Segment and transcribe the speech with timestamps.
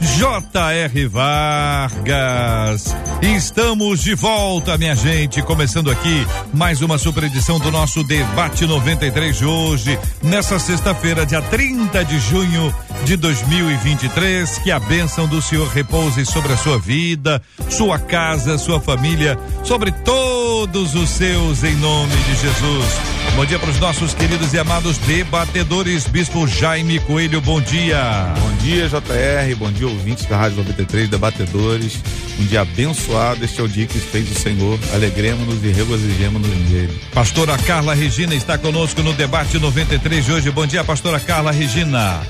[0.00, 1.08] J.R.
[1.08, 2.94] Vargas.
[3.20, 5.42] Estamos de volta, minha gente.
[5.42, 11.42] Começando aqui mais uma super edição do nosso Debate 93 de hoje, nessa sexta-feira, dia
[11.42, 12.72] 30 de junho
[13.04, 14.58] de 2023.
[14.58, 19.90] Que a bênção do Senhor repouse sobre a sua vida, sua casa, sua família, sobre
[19.90, 23.18] todos os seus, em nome de Jesus.
[23.34, 26.06] Bom dia para os nossos queridos e amados debatedores.
[26.06, 28.32] Bispo Jaime Coelho, bom dia.
[28.36, 29.56] Bom dia, JR.
[29.56, 31.98] Bom dia, ouvintes da Rádio 93, debatedores.
[32.38, 33.44] Um dia abençoado.
[33.44, 34.78] Este é o dia que fez o Senhor.
[34.92, 37.00] Alegremos-nos e regozijemos-nos nele.
[37.12, 40.50] Pastora Carla Regina está conosco no debate 93 de hoje.
[40.50, 42.22] Bom dia, Pastora Carla Regina.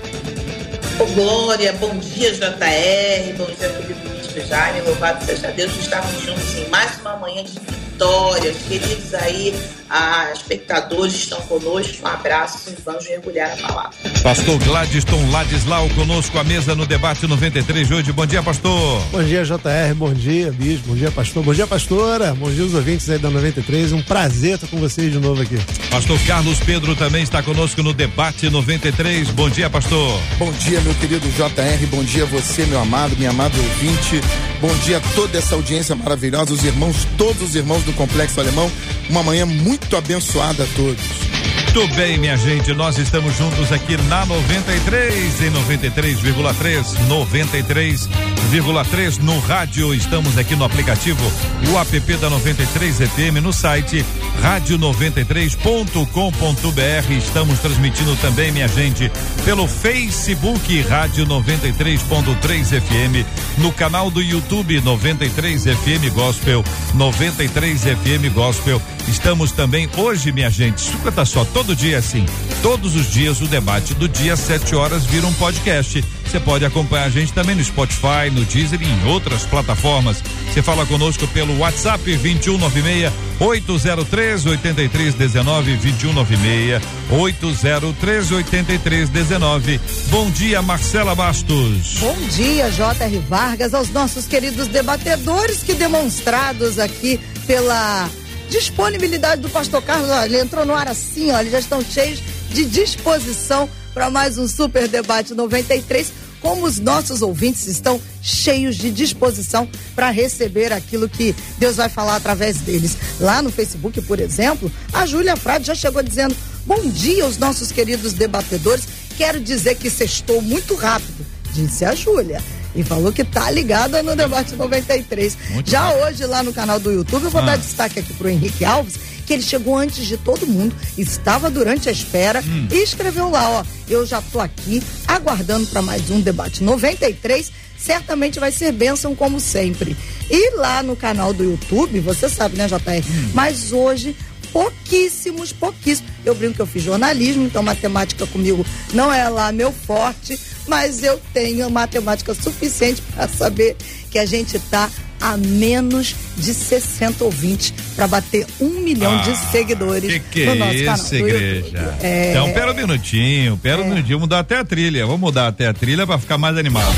[1.00, 3.37] Oh, glória, bom dia, JR.
[3.37, 4.81] Bom dia, querido Bispo Jaime.
[4.81, 5.77] Louvado seja Deus.
[5.77, 7.53] Estamos juntos em mais uma manhã de
[7.98, 8.56] vitórias.
[8.68, 9.52] Queridos aí,
[9.91, 11.98] ah, espectadores estão conosco.
[12.02, 13.91] Um abraço e vamos mergulhar na palavra.
[14.22, 18.12] Pastor Gladstone Ladislau conosco à mesa no debate 93 de hoje.
[18.12, 19.02] Bom dia, pastor.
[19.10, 19.94] Bom dia, JR.
[19.96, 20.88] Bom dia, Bispo.
[20.88, 21.42] Bom dia, pastor.
[21.42, 22.34] Bom dia, pastora.
[22.34, 23.92] Bom dia, os ouvintes aí da 93.
[23.92, 25.58] Um prazer estar com vocês de novo aqui.
[25.91, 29.30] Pastor Carlos Pedro também está conosco no debate 93.
[29.30, 30.20] Bom dia, pastor.
[30.38, 31.86] Bom dia, meu querido JR.
[31.91, 34.20] Bom dia, você, meu amado, minha amada ouvinte.
[34.60, 38.70] Bom dia a toda essa audiência maravilhosa, os irmãos, todos os irmãos do Complexo Alemão.
[39.08, 41.28] Uma manhã muito abençoada a todos.
[41.75, 49.94] Muito bem, minha gente, nós estamos juntos aqui na 93 em 93,3, 93,3 no rádio.
[49.94, 51.22] Estamos aqui no aplicativo,
[51.70, 54.05] o app da 93 FM no site
[54.42, 57.12] rádio93.com.br.
[57.12, 59.10] Estamos transmitindo também, minha gente,
[59.44, 63.26] pelo Facebook Rádio 93.3 FM,
[63.59, 68.81] no canal do YouTube 93 FM Gospel, 93 FM Gospel.
[69.08, 72.26] Estamos também hoje, minha gente, escuta só, todo dia assim,
[72.62, 76.04] todos os dias o debate do dia, 7 horas, vira um podcast.
[76.24, 80.22] Você pode acompanhar a gente também no Spotify, no Deezer e em outras plataformas.
[80.52, 83.10] Você fala conosco pelo WhatsApp 2196
[83.41, 89.80] 803 8319 2196 803 8319.
[90.10, 91.96] Bom dia, Marcela Bastos.
[91.98, 93.19] Bom dia, J.R.
[93.20, 98.06] Vargas, aos nossos queridos debatedores que demonstrados aqui pela
[98.48, 100.10] disponibilidade do pastor Carlos.
[100.10, 102.20] Olha, ele entrou no ar assim, olha, já estão cheios
[102.50, 106.12] de disposição para mais um super debate 93.
[106.41, 112.14] Como os nossos ouvintes estão cheios de disposição para receber aquilo que Deus vai falar
[112.14, 112.97] através deles.
[113.19, 117.72] Lá no Facebook, por exemplo, a Júlia Frade já chegou dizendo: Bom dia aos nossos
[117.72, 118.87] queridos debatedores.
[119.16, 122.41] Quero dizer que sextou muito rápido, disse a Júlia
[122.75, 125.37] e falou que tá ligada no debate 93.
[125.51, 126.05] Muito Já bom.
[126.05, 127.47] hoje lá no canal do YouTube eu vou ah.
[127.47, 128.95] dar destaque aqui pro Henrique Alves,
[129.27, 132.69] que ele chegou antes de todo mundo, estava durante a espera hum.
[132.71, 138.41] e escreveu lá, ó, eu já tô aqui aguardando para mais um debate 93 certamente
[138.41, 139.97] vai ser bênção como sempre.
[140.29, 142.77] E lá no canal do YouTube, você sabe, né, JR?
[143.09, 143.31] Hum.
[143.33, 144.17] Mas hoje
[144.53, 146.10] pouquíssimos, pouquíssimos.
[146.25, 151.03] Eu brinco que eu fiz jornalismo, então matemática comigo não é lá meu forte, mas
[151.03, 153.76] eu tenho matemática suficiente para saber
[154.10, 159.37] que a gente está a menos de 60 ouvintes para bater um milhão ah, de
[159.50, 160.97] seguidores que que no nosso é canal.
[160.97, 161.98] Isso, igreja.
[162.00, 162.31] É...
[162.31, 163.84] Então, pera um minutinho, pera é...
[163.84, 165.04] um minutinho, mudar até a trilha.
[165.06, 166.94] Vamos mudar até a trilha para ficar mais animado.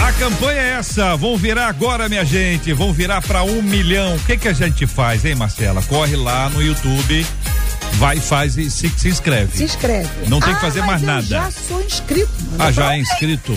[0.00, 4.14] A campanha é essa, vão virar agora, minha gente, vão virar para um milhão.
[4.16, 5.82] O que que a gente faz, hein, Marcela?
[5.82, 7.26] Corre lá no YouTube,
[7.94, 9.56] vai, faz e se, se inscreve.
[9.56, 10.08] Se inscreve.
[10.28, 11.22] Não tem ah, que fazer mais nada.
[11.22, 12.30] já sou inscrito.
[12.58, 13.56] Ah, já é inscrito?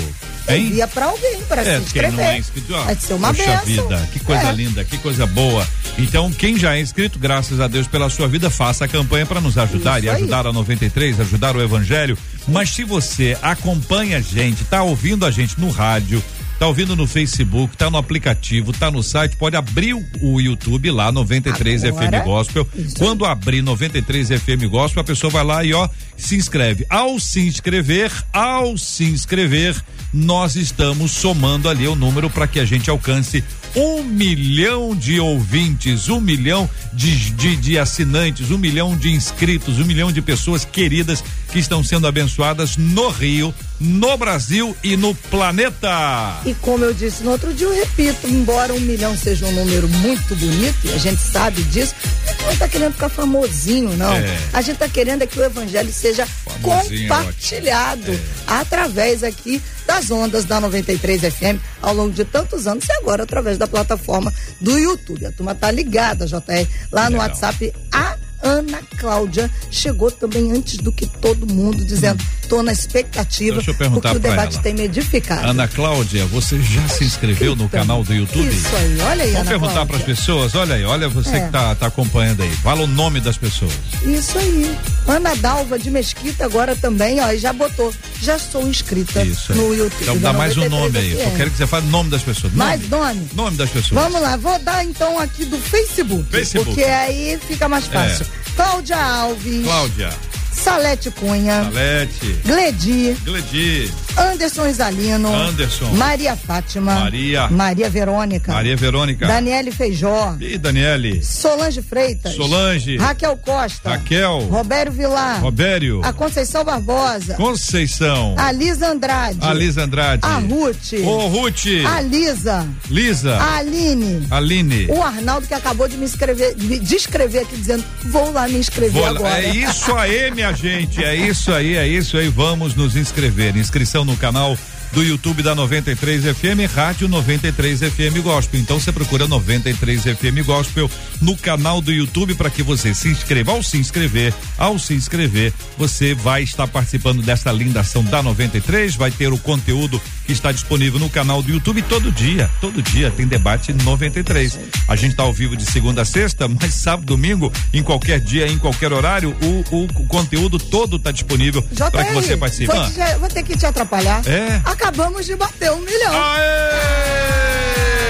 [0.49, 0.67] Hein?
[0.67, 2.09] Envia para alguém para é, se inscrever.
[2.11, 3.87] Quem não é inscrito, ó, Vai ser uma Poxa benção.
[3.87, 4.51] vida, que coisa é.
[4.53, 5.67] linda, que coisa boa.
[5.97, 9.39] Então, quem já é inscrito, graças a Deus pela sua vida, faça a campanha para
[9.41, 10.49] nos ajudar Isso e ajudar aí.
[10.49, 12.17] a 93, ajudar o Evangelho.
[12.47, 16.23] Mas se você acompanha a gente, tá ouvindo a gente no rádio,
[16.61, 20.91] tá ouvindo no Facebook, tá no aplicativo, tá no site, pode abrir o, o YouTube
[20.91, 22.67] lá, 93 Agora, FM Gospel.
[22.75, 22.97] Isso.
[22.97, 26.85] Quando abrir 93 FM Gospel, a pessoa vai lá e ó, se inscreve.
[26.87, 29.75] Ao se inscrever, ao se inscrever,
[30.13, 33.43] nós estamos somando ali o número para que a gente alcance
[33.75, 39.85] um milhão de ouvintes, um milhão de, de, de assinantes, um milhão de inscritos, um
[39.85, 46.39] milhão de pessoas queridas que estão sendo abençoadas no Rio, no Brasil e no planeta.
[46.45, 49.87] E como eu disse no outro dia, eu repito, embora um milhão seja um número
[49.89, 51.93] muito bonito, e a gente sabe disso,
[52.25, 54.13] a gente não está querendo ficar famosinho, não.
[54.13, 54.37] É.
[54.53, 60.09] A gente está querendo é que o evangelho seja Famosinho é compartilhado através aqui das
[60.09, 64.77] ondas da 93 FM ao longo de tantos anos e agora através da plataforma do
[64.77, 65.25] YouTube.
[65.25, 67.27] A turma tá ligada, JR, lá no Legal.
[67.27, 67.73] WhatsApp.
[67.93, 73.71] A Ana Cláudia chegou também antes do que todo mundo, dizendo: tô na expectativa, Deixa
[73.71, 74.63] eu perguntar porque o debate ela.
[74.63, 75.47] tem me edificado.
[75.47, 78.47] Ana Cláudia, você já se inscreveu no Então, canal do YouTube?
[78.47, 81.39] Isso aí, olha aí, Vamos Ana perguntar para as pessoas, olha aí, olha você É.
[81.45, 82.51] que tá, tá acompanhando aí.
[82.57, 83.71] Fala o nome das pessoas.
[84.03, 84.75] Isso aí.
[85.07, 87.93] Ana Dalva de Mesquita agora também, ó, e já botou.
[88.21, 89.57] Já sou inscrita Isso aí.
[89.57, 90.01] no YouTube.
[90.01, 91.11] Então dá mais um 93 nome aí.
[91.13, 91.37] Eu FM.
[91.37, 92.53] quero que você fale o nome das pessoas.
[92.53, 93.27] Mais nome?
[93.33, 94.01] Nome das pessoas.
[94.03, 96.25] Vamos lá, vou dar então aqui do Facebook.
[96.29, 96.69] Facebook.
[96.69, 98.25] Porque aí fica mais fácil.
[98.55, 99.63] Cláudia Alves.
[99.63, 100.09] Cláudia,
[100.51, 101.63] Salete Cunha.
[101.63, 103.17] Salete, Gledi.
[103.23, 105.33] Gledi, Anderson Isalino.
[105.33, 105.91] Anderson.
[105.93, 106.93] Maria Fátima.
[106.95, 107.47] Maria.
[107.49, 108.51] Maria Verônica.
[108.53, 109.27] Maria Verônica.
[109.27, 110.35] Daniele Feijó.
[110.39, 112.35] E Daniele, Solange Freitas.
[112.35, 112.97] Solange.
[112.97, 113.89] Raquel Costa.
[113.91, 115.41] Raquel, Robério Vilar.
[115.41, 117.33] Robério, A Conceição Barbosa.
[117.35, 119.39] Conceição, A Lisa Andrade.
[119.41, 120.93] a Lisa Andrade, A Ruth.
[121.03, 122.67] Ô Ruth, A Lisa.
[122.89, 124.27] Lisa, A Aline.
[124.29, 124.87] Aline.
[124.89, 128.91] O Arnaldo que acabou de me escrever, me descrever aqui dizendo, vou lá me inscrever
[128.91, 129.41] Vou lá- agora.
[129.43, 131.03] É isso aí, minha gente.
[131.03, 132.27] É isso aí, é isso aí.
[132.27, 133.55] Vamos nos inscrever.
[133.55, 134.57] Inscrição no canal
[134.91, 138.59] do YouTube da 93 FM, Rádio 93 FM Gospel.
[138.59, 140.89] Então você procura 93 FM Gospel
[141.21, 143.51] no canal do YouTube para que você se inscreva.
[143.51, 148.95] Ao se inscrever, ao se inscrever, você vai estar participando desta linda ação da 93,
[148.95, 152.49] vai ter o conteúdo que está disponível no canal do YouTube todo dia.
[152.61, 154.57] Todo dia tem debate 93.
[154.87, 158.47] A gente está ao vivo de segunda a sexta, mas sábado, domingo, em qualquer dia,
[158.47, 161.61] em qualquer horário, o, o- conteúdo todo está disponível
[161.91, 162.73] para que você participe.
[162.73, 164.21] vou, te- vou ter que te atrapalhar.
[164.25, 164.61] É?
[164.63, 166.13] Acabamos de bater um milhão.
[166.13, 168.00] Aê!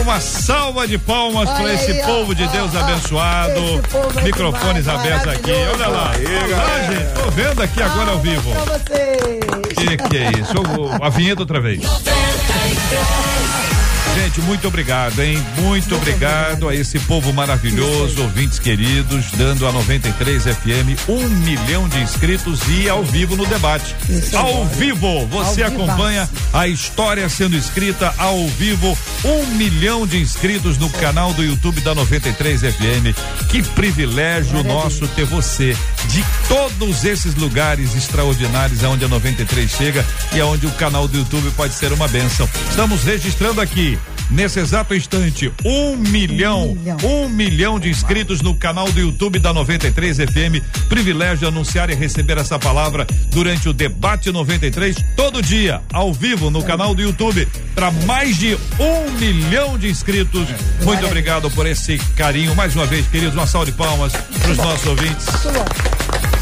[0.00, 3.82] Uma salva de palmas para esse aí, ó, povo de ó, Deus ó, abençoado.
[3.90, 5.50] povo Microfones abertos aqui.
[5.50, 6.12] Olha lá.
[6.14, 8.50] Gente, tô vendo aqui agora ao vivo.
[8.52, 9.74] Pra vocês.
[9.76, 10.54] Que que é isso?
[11.02, 11.80] A vinheta outra vez.
[14.14, 15.42] Gente, muito obrigado, hein?
[15.58, 21.98] Muito obrigado a esse povo maravilhoso, ouvintes queridos, dando a 93 FM um milhão de
[22.00, 23.94] inscritos e ao vivo no debate.
[24.08, 24.64] Isso Ao agora.
[24.76, 25.82] vivo, você Ao vivaço.
[25.90, 31.80] acompanha a história sendo escrita ao vivo, um milhão de inscritos no canal do YouTube
[31.82, 33.14] da 93 FM.
[33.50, 34.74] Que privilégio Maravilha.
[34.74, 35.76] nosso ter você
[36.08, 41.50] de todos esses lugares extraordinários aonde a 93 chega e aonde o canal do YouTube
[41.50, 42.48] pode ser uma bênção.
[42.70, 43.95] Estamos registrando aqui.
[44.30, 46.96] Nesse exato instante, um milhão, milhão.
[47.04, 50.62] um milhão de inscritos no canal do YouTube da 93 FM.
[50.88, 56.62] Privilégio anunciar e receber essa palavra durante o debate 93, todo dia, ao vivo, no
[56.62, 60.48] canal do YouTube, para mais de um milhão de inscritos.
[60.82, 62.54] Muito obrigado por esse carinho.
[62.56, 65.26] Mais uma vez, queridos, uma salva de palmas para os nossos ouvintes.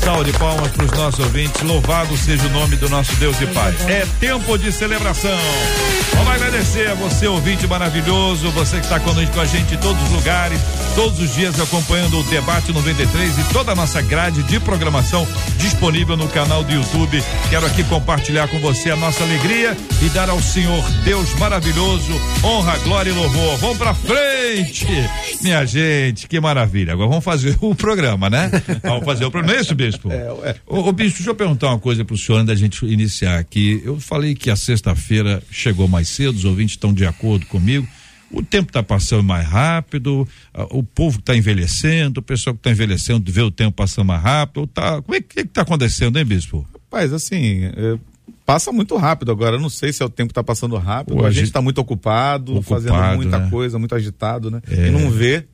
[0.04, 1.62] Salve de palmas para os nossos ouvintes.
[1.62, 3.74] Louvado seja o nome do nosso Deus e Pai.
[3.88, 5.38] É tempo de celebração.
[6.12, 10.10] Vamos agradecer a você, ouvinte maravilhoso, você que está com a gente em todos os
[10.10, 10.60] lugares,
[10.94, 16.16] todos os dias acompanhando o Debate 93 e toda a nossa grade de programação disponível
[16.16, 17.22] no canal do YouTube.
[17.48, 22.12] Quero aqui compartilhar com você a nossa alegria e dar ao Senhor Deus maravilhoso
[22.44, 23.56] honra, glória e louvor.
[23.56, 24.86] Vamos pra frente,
[25.40, 26.92] minha gente, que maravilha.
[26.92, 28.50] Agora vamos fazer o programa, né?
[28.82, 29.58] Vamos fazer o programa.
[29.58, 30.12] É isso, bispo?
[30.12, 30.54] É, ué.
[30.66, 33.82] Ô, ô, bispo, deixa eu perguntar uma coisa pro senhor antes da gente iniciar aqui.
[33.84, 37.86] Eu falei que a sexta-feira chegou mais cedo, os ouvintes estão de acordo comigo.
[38.30, 40.26] O tempo está passando mais rápido,
[40.70, 44.66] o povo está envelhecendo, o pessoal que está envelhecendo vê o tempo passando mais rápido.
[44.66, 46.66] Tá, como é que está acontecendo, hein, bispo?
[46.72, 47.96] Rapaz, assim, é,
[48.44, 49.54] passa muito rápido agora.
[49.56, 51.24] Eu não sei se é o tempo que tá passando rápido.
[51.24, 53.50] A gente- está muito ocupado, Ocupado, fazendo muita né?
[53.50, 54.60] coisa, muito agitado, né?
[54.68, 54.88] É.
[54.88, 55.44] E não vê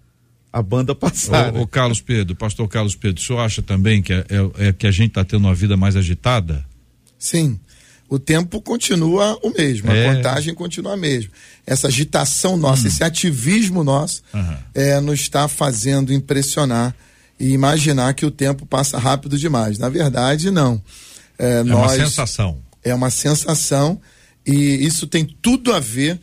[0.52, 1.50] a banda passar.
[1.50, 1.60] Ô, né?
[1.60, 4.24] ô, Carlos Pedro, pastor Carlos Pedro, o senhor acha também que, é,
[4.58, 6.64] é- é que a gente está tendo uma vida mais agitada?
[7.18, 7.58] Sim.
[8.08, 10.08] O tempo continua o mesmo, É.
[10.08, 11.30] a contagem continua a mesma.
[11.64, 14.58] Essa agitação nossa, esse ativismo nosso, Aham.
[14.74, 16.92] é, nos está fazendo impressionar
[17.38, 19.78] e imaginar que o tempo passa rápido demais.
[19.78, 20.82] Na verdade, não.
[21.38, 22.58] É, É nós, uma sensação.
[22.82, 24.00] é uma sensação
[24.44, 24.52] e
[24.84, 26.20] isso tem tudo a ver com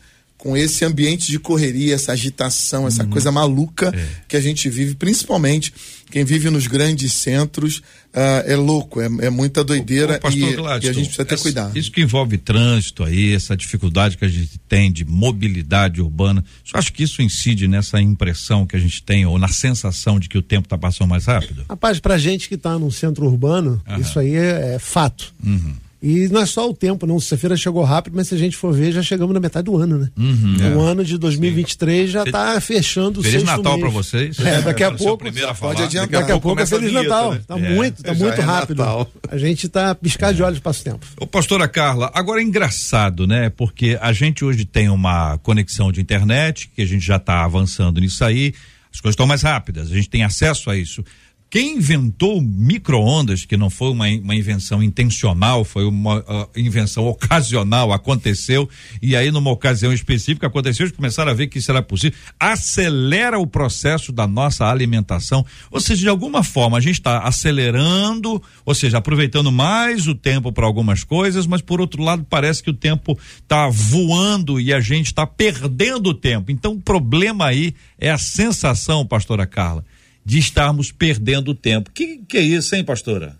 [0.56, 3.10] esse ambiente de correria, essa agitação, essa uhum.
[3.10, 4.06] coisa maluca é.
[4.28, 5.72] que a gente vive, principalmente
[6.10, 7.78] quem vive nos grandes centros,
[8.14, 11.24] uh, é louco, é, é muita doideira o, o e, Gladstone, e, a gente precisa
[11.24, 11.76] ter essa, cuidado.
[11.76, 16.42] Isso que envolve trânsito aí, essa dificuldade que a gente tem de mobilidade urbana,
[16.72, 20.28] eu acho que isso incide nessa impressão que a gente tem ou na sensação de
[20.28, 21.64] que o tempo está passando mais rápido?
[21.68, 24.00] Rapaz, pra gente que está num centro urbano, uhum.
[24.00, 25.34] isso aí é, é fato.
[25.44, 25.74] Uhum.
[26.00, 27.18] E não é só o tempo, não.
[27.18, 29.98] Sexta-feira chegou rápido, mas se a gente for ver, já chegamos na metade do ano,
[29.98, 30.08] né?
[30.16, 30.90] Uhum, o é.
[30.92, 32.12] ano de 2023 Sim.
[32.12, 34.38] já está fechando o Feliz Natal para vocês.
[34.38, 35.24] É, daqui a pouco.
[35.58, 36.20] Pode adiantar.
[36.20, 37.34] Daqui a pouco é Feliz Natal.
[37.34, 37.40] Né?
[37.46, 38.78] Tá é, muito, tá muito é rápido.
[38.78, 39.10] Natal.
[39.28, 41.06] A gente está piscar de olhos passa o tempo.
[41.20, 43.50] Ô, pastora Carla, agora é engraçado, né?
[43.50, 48.00] Porque a gente hoje tem uma conexão de internet, que a gente já está avançando
[48.00, 48.54] nisso aí.
[48.92, 51.04] As coisas estão mais rápidas, a gente tem acesso a isso.
[51.50, 57.90] Quem inventou micro-ondas, que não foi uma, uma invenção intencional, foi uma uh, invenção ocasional,
[57.90, 58.68] aconteceu,
[59.00, 63.38] e aí numa ocasião específica aconteceu, eles começaram a ver que isso era possível, acelera
[63.38, 68.74] o processo da nossa alimentação, ou seja, de alguma forma a gente está acelerando, ou
[68.74, 72.74] seja, aproveitando mais o tempo para algumas coisas, mas por outro lado parece que o
[72.74, 76.50] tempo está voando e a gente está perdendo o tempo.
[76.50, 79.82] Então o problema aí é a sensação, pastora Carla,
[80.28, 81.90] de estarmos perdendo tempo.
[81.90, 83.34] Que que é isso, hein, pastora?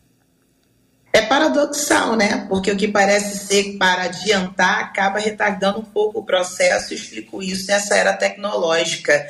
[1.13, 2.47] É paradoxal, né?
[2.49, 6.95] Porque o que parece ser para adiantar acaba retardando um pouco o processo.
[6.95, 9.27] explico isso nessa era tecnológica.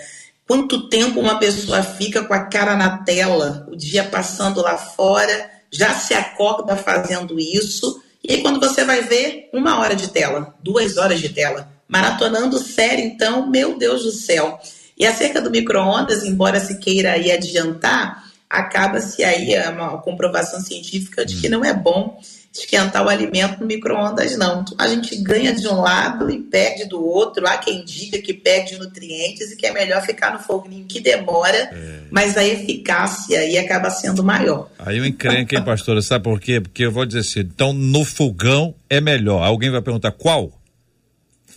[0.47, 5.51] Quanto tempo uma pessoa fica com a cara na tela, o dia passando lá fora,
[5.69, 10.55] já se acorda fazendo isso, e aí quando você vai ver, uma hora de tela,
[10.63, 11.69] duas horas de tela.
[11.89, 14.61] Maratonando série, então, meu Deus do céu.
[14.99, 21.37] E acerca do micro-ondas, embora se queira aí adiantar, acaba-se aí uma comprovação científica de
[21.37, 22.19] que não é bom
[22.53, 24.65] esquentar o alimento no micro-ondas, não.
[24.79, 27.47] A gente ganha de um lado e perde do outro.
[27.47, 31.57] Há quem diga que perde nutrientes e que é melhor ficar no foguinho que demora,
[31.57, 32.01] é.
[32.11, 34.69] mas a eficácia aí acaba sendo maior.
[34.79, 36.03] Aí eu encrenco, hein, pastora?
[36.03, 36.61] Sabe por quê?
[36.61, 39.45] Porque eu vou dizer assim, então no fogão é melhor.
[39.45, 40.58] Alguém vai perguntar qual?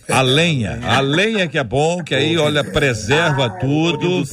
[0.08, 4.24] A lenha, a lenha que é bom, que aí, olha, preserva tudo.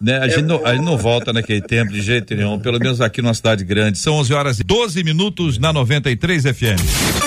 [0.00, 0.18] Né?
[0.18, 3.20] A, gente não, a gente não volta naquele tempo de jeito nenhum, pelo menos aqui
[3.20, 3.98] numa cidade grande.
[3.98, 7.20] São 11 horas e 12 minutos na 93 FM.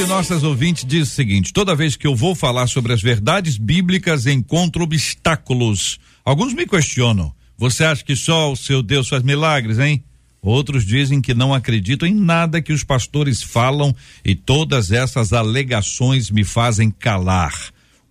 [0.00, 3.58] de nossas ouvintes diz o seguinte: toda vez que eu vou falar sobre as verdades
[3.58, 5.98] bíblicas, encontro obstáculos.
[6.24, 7.34] Alguns me questionam.
[7.60, 10.02] Você acha que só o seu Deus faz milagres, hein?
[10.40, 16.30] Outros dizem que não acreditam em nada que os pastores falam e todas essas alegações
[16.30, 17.52] me fazem calar.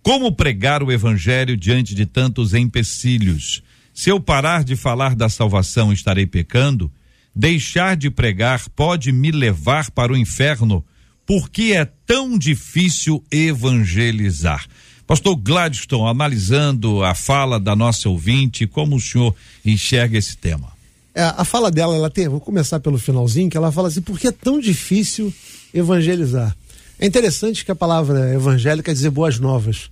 [0.04, 3.60] Como pregar o evangelho diante de tantos empecilhos?
[3.92, 6.88] Se eu parar de falar da salvação, estarei pecando?
[7.34, 10.86] Deixar de pregar pode me levar para o inferno?
[11.26, 14.64] Por que é tão difícil evangelizar?
[15.10, 19.34] Pastor Gladstone, analisando a fala da nossa ouvinte, como o senhor
[19.66, 20.68] enxerga esse tema?
[21.12, 24.16] É, a fala dela, ela tem, vou começar pelo finalzinho, que ela fala assim, por
[24.20, 25.34] que é tão difícil
[25.74, 26.56] evangelizar?
[26.96, 29.90] É interessante que a palavra evangelho quer dizer boas novas.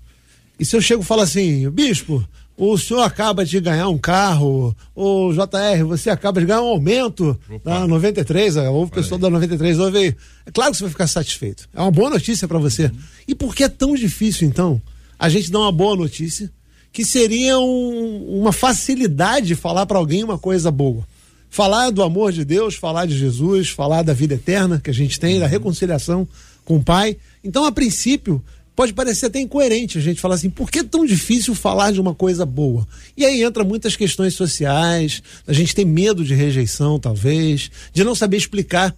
[0.57, 2.25] E se eu chego e falo assim, bispo,
[2.57, 7.37] o senhor acaba de ganhar um carro, ou JR, você acaba de ganhar um aumento
[7.51, 7.69] Opa.
[7.69, 10.17] da 93, houve pessoa da 93, ouve aí.
[10.47, 11.69] É claro que você vai ficar satisfeito.
[11.75, 12.85] É uma boa notícia para você.
[12.85, 12.99] Uhum.
[13.27, 14.81] E por que é tão difícil, então,
[15.19, 16.51] a gente dá uma boa notícia,
[16.93, 21.07] que seria um, uma facilidade de falar para alguém uma coisa boa.
[21.51, 25.19] Falar do amor de Deus, falar de Jesus, falar da vida eterna que a gente
[25.19, 26.29] tem, da reconciliação
[26.65, 27.17] com o Pai.
[27.43, 28.43] Então, a princípio,
[28.77, 32.01] pode parecer até incoerente a gente falar assim, por que é tão difícil falar de
[32.01, 32.87] uma coisa boa?
[33.17, 38.15] E aí entra muitas questões sociais, a gente tem medo de rejeição, talvez, de não
[38.15, 38.95] saber explicar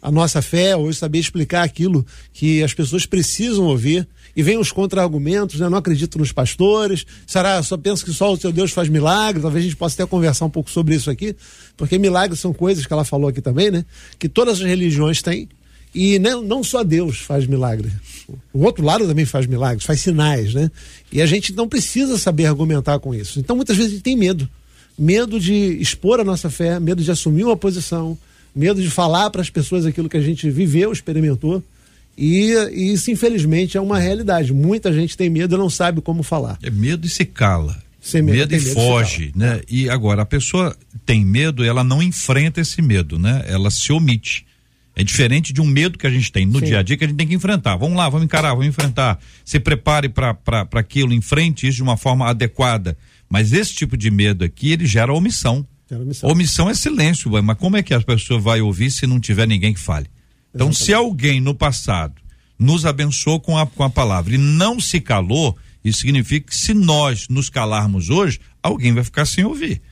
[0.00, 4.72] a nossa fé ou saber explicar aquilo que as pessoas precisam ouvir e vem os
[4.72, 5.68] contra-argumentos, né?
[5.68, 9.64] Não acredito nos pastores, será, só penso que só o seu Deus faz milagre, talvez
[9.64, 11.36] a gente possa até conversar um pouco sobre isso aqui,
[11.76, 13.84] porque milagres são coisas que ela falou aqui também, né?
[14.18, 15.48] Que todas as religiões têm,
[15.94, 17.90] e não, não só Deus faz milagre.
[18.52, 20.70] O outro lado também faz milagres, faz sinais, né?
[21.12, 23.38] E a gente não precisa saber argumentar com isso.
[23.38, 24.48] Então muitas vezes a gente tem medo.
[24.98, 28.18] Medo de expor a nossa fé, medo de assumir uma posição,
[28.54, 31.62] medo de falar para as pessoas aquilo que a gente viveu, experimentou.
[32.16, 34.52] E, e isso, infelizmente, é uma realidade.
[34.52, 36.58] Muita gente tem medo e não sabe como falar.
[36.62, 37.82] É medo e se cala.
[38.00, 39.62] Sem medo, medo e medo foge, né?
[39.68, 43.44] E agora, a pessoa tem medo, ela não enfrenta esse medo, né?
[43.46, 44.46] Ela se omite.
[44.96, 46.66] É diferente de um medo que a gente tem no Sim.
[46.66, 47.76] dia a dia que a gente tem que enfrentar.
[47.76, 49.18] Vamos lá, vamos encarar, vamos enfrentar.
[49.44, 52.96] Se prepare para aquilo, enfrente isso de uma forma adequada.
[53.28, 55.66] Mas esse tipo de medo aqui, ele gera omissão.
[55.90, 56.30] Omissão.
[56.30, 59.74] omissão é silêncio, mas como é que a pessoa vai ouvir se não tiver ninguém
[59.74, 60.06] que fale?
[60.54, 60.84] Então, Exatamente.
[60.84, 62.14] se alguém no passado
[62.58, 66.72] nos abençoou com a, com a palavra e não se calou, isso significa que se
[66.72, 69.82] nós nos calarmos hoje, alguém vai ficar sem ouvir.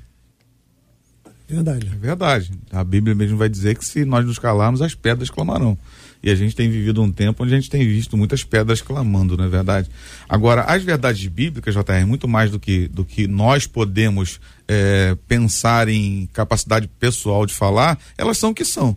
[1.49, 1.91] Verdade.
[1.93, 2.51] É verdade.
[2.71, 5.77] A Bíblia mesmo vai dizer que se nós nos calarmos, as pedras clamarão.
[6.23, 9.37] E a gente tem vivido um tempo onde a gente tem visto muitas pedras clamando,
[9.37, 9.91] não é verdade?
[10.29, 15.89] Agora, as verdades bíblicas, JR, muito mais do que, do que nós podemos é, pensar
[15.89, 18.97] em capacidade pessoal de falar, elas são o que são.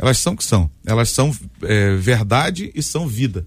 [0.00, 0.70] Elas são o que são.
[0.86, 1.30] Elas são
[1.62, 3.46] é, verdade e são vida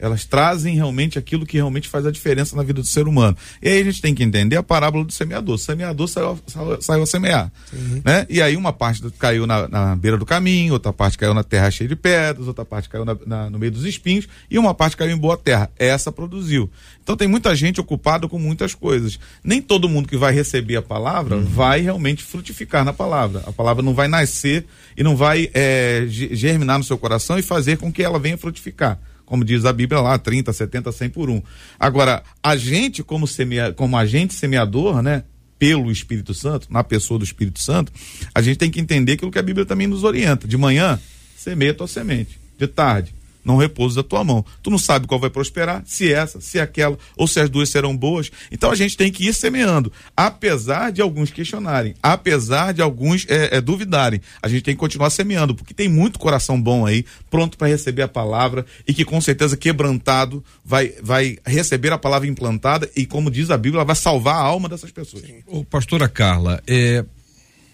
[0.00, 3.36] elas trazem realmente aquilo que realmente faz a diferença na vida do ser humano.
[3.62, 5.56] E aí a gente tem que entender a parábola do semeador.
[5.56, 7.52] O semeador saiu, saiu, saiu a semear.
[7.70, 8.00] Uhum.
[8.02, 8.26] Né?
[8.30, 11.70] E aí uma parte caiu na, na, beira do caminho, outra parte caiu na terra
[11.70, 14.96] cheia de pedras, outra parte caiu na, na, no meio dos espinhos e uma parte
[14.96, 15.70] caiu em boa terra.
[15.78, 16.70] Essa produziu.
[17.02, 19.20] Então tem muita gente ocupada com muitas coisas.
[19.44, 21.44] Nem todo mundo que vai receber a palavra uhum.
[21.44, 23.42] vai realmente frutificar na palavra.
[23.46, 24.64] A palavra não vai nascer
[24.96, 28.98] e não vai é, germinar no seu coração e fazer com que ela venha frutificar
[29.30, 31.40] como diz a Bíblia lá, 30, 70, 100 por um.
[31.78, 35.22] Agora, a gente, como, semea, como agente semeador, né?
[35.56, 37.92] Pelo Espírito Santo, na pessoa do Espírito Santo,
[38.34, 40.48] a gente tem que entender aquilo que a Bíblia também nos orienta.
[40.48, 40.98] De manhã,
[41.36, 42.40] semeia tua semente.
[42.58, 44.44] De tarde, não repouso da tua mão.
[44.62, 47.96] Tu não sabe qual vai prosperar, se essa, se aquela, ou se as duas serão
[47.96, 48.30] boas.
[48.50, 53.56] Então a gente tem que ir semeando, apesar de alguns questionarem, apesar de alguns é,
[53.56, 54.20] é, duvidarem.
[54.42, 58.02] A gente tem que continuar semeando, porque tem muito coração bom aí, pronto para receber
[58.02, 63.30] a palavra e que com certeza quebrantado vai, vai receber a palavra implantada e, como
[63.30, 65.24] diz a Bíblia, vai salvar a alma dessas pessoas.
[65.46, 67.04] Ô, pastora Carla, é,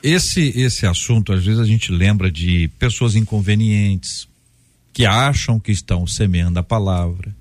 [0.03, 4.29] esse, esse assunto, às vezes a gente lembra de pessoas inconvenientes,
[4.97, 7.37] que acham que estão semeando a palavra.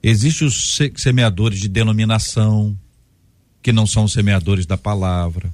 [0.00, 2.78] Existem os semeadores de denominação,
[3.60, 5.52] que não são semeadores da palavra.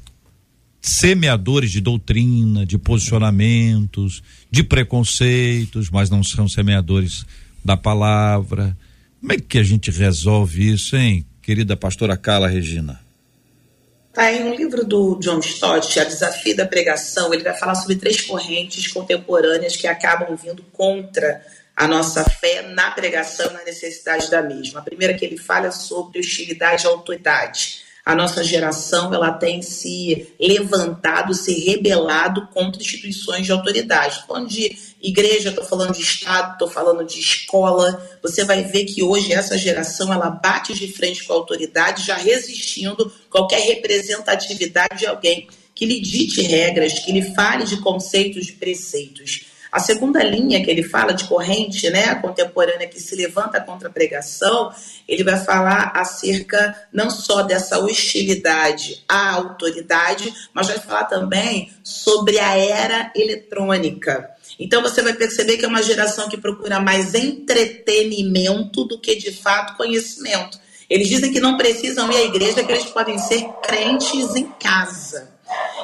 [0.83, 7.25] Semeadores de doutrina, de posicionamentos, de preconceitos, mas não são semeadores
[7.65, 8.77] da palavra.
[9.19, 13.01] Como é que a gente resolve isso, hein, querida pastora Carla Regina?
[14.17, 17.97] Tá em um livro do John Stott, A Desafio da Pregação, ele vai falar sobre
[17.97, 21.45] três correntes contemporâneas que acabam vindo contra
[21.77, 24.81] a nossa fé na pregação na necessidade da mesma.
[24.81, 27.83] A primeira que ele fala é sobre hostilidade à autoridade.
[28.07, 34.25] A nossa geração ela tem se levantado, se rebelado contra instituições de autoridade.
[34.27, 38.03] Falando de igreja, estou falando de Estado, estou falando de escola.
[38.23, 42.17] Você vai ver que hoje essa geração ela bate de frente com a autoridade, já
[42.17, 48.53] resistindo qualquer representatividade de alguém que lhe dite regras, que lhe fale de conceitos, de
[48.53, 49.43] preceitos.
[49.71, 53.93] A segunda linha que ele fala de corrente né, contemporânea que se levanta contra a
[53.93, 54.73] pregação,
[55.07, 62.39] ele vai falar acerca não só dessa hostilidade à autoridade, mas vai falar também sobre
[62.39, 64.36] a era eletrônica.
[64.59, 69.33] Então você vai perceber que é uma geração que procura mais entretenimento do que de
[69.33, 70.59] fato conhecimento.
[70.89, 75.35] Eles dizem que não precisam ir à igreja, que eles podem ser crentes em casa.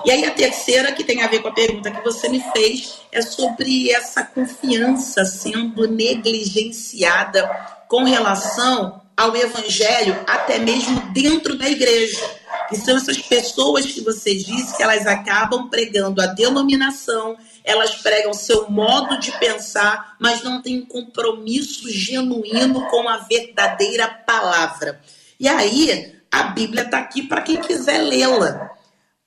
[0.05, 3.01] E aí a terceira, que tem a ver com a pergunta que você me fez,
[3.11, 7.49] é sobre essa confiança sendo negligenciada
[7.89, 12.43] com relação ao evangelho, até mesmo dentro da igreja.
[12.69, 18.33] Que são essas pessoas que você disse que elas acabam pregando a denominação, elas pregam
[18.35, 25.01] seu modo de pensar, mas não têm compromisso genuíno com a verdadeira palavra.
[25.39, 28.73] E aí, a Bíblia está aqui para quem quiser lê-la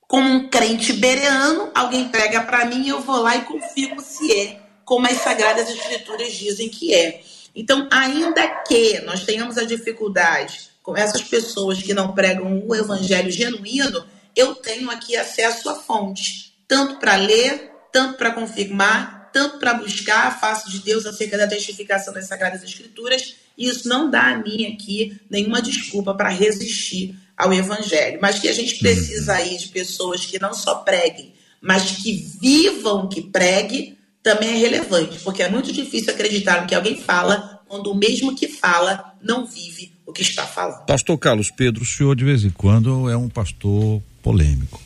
[0.06, 4.60] como um crente bereano, alguém prega para mim, eu vou lá e confirmo se é,
[4.84, 7.22] como as Sagradas Escrituras dizem que é.
[7.54, 13.30] Então, ainda que nós tenhamos a dificuldade com essas pessoas que não pregam o evangelho
[13.30, 14.04] genuíno,
[14.36, 20.26] eu tenho aqui acesso à fonte, tanto para ler, tanto para confirmar, tanto para buscar
[20.26, 24.36] a face de Deus acerca da testificação das Sagradas Escrituras, e isso não dá a
[24.36, 29.38] mim aqui nenhuma desculpa para resistir ao Evangelho, mas que a gente precisa uhum.
[29.38, 35.18] aí de pessoas que não só preguem, mas que vivam que pregue, também é relevante,
[35.20, 39.46] porque é muito difícil acreditar no que alguém fala quando o mesmo que fala não
[39.46, 40.84] vive o que está falando.
[40.84, 44.85] Pastor Carlos Pedro, o senhor de vez em quando é um pastor polêmico.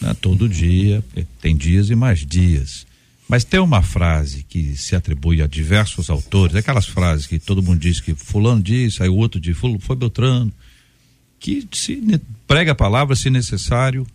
[0.00, 0.14] Né?
[0.20, 1.04] Todo dia,
[1.40, 2.86] tem dias e mais dias.
[3.28, 7.78] Mas tem uma frase que se atribui a diversos autores, aquelas frases que todo mundo
[7.78, 10.50] diz que fulano disse, aí o outro diz, foi Beltrano,
[11.38, 12.00] que se
[12.46, 14.06] prega a palavra se necessário,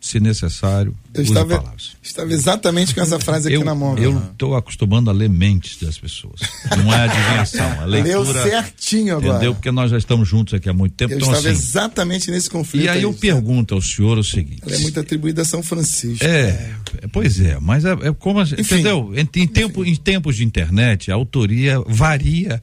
[0.00, 1.96] se necessário, eu estava, palavras.
[2.02, 3.98] Estava exatamente com essa frase aqui eu, na mão.
[3.98, 6.40] Eu estou acostumando a ler mentes das pessoas.
[6.78, 8.18] Não é adivinhação, a leitura.
[8.20, 9.34] Leu certinho agora.
[9.34, 9.54] Entendeu?
[9.54, 11.12] Porque nós já estamos juntos aqui há muito tempo.
[11.12, 12.84] Eu então, estava assim, exatamente nesse conflito.
[12.84, 14.62] E aí eu pergunto ao senhor o seguinte.
[14.64, 16.24] Ela é muito atribuída a São Francisco.
[16.24, 16.74] É,
[17.12, 19.12] pois é, mas é, é como, enfim, entendeu?
[19.14, 22.62] Em, em, tempo, em tempos de internet, a autoria varia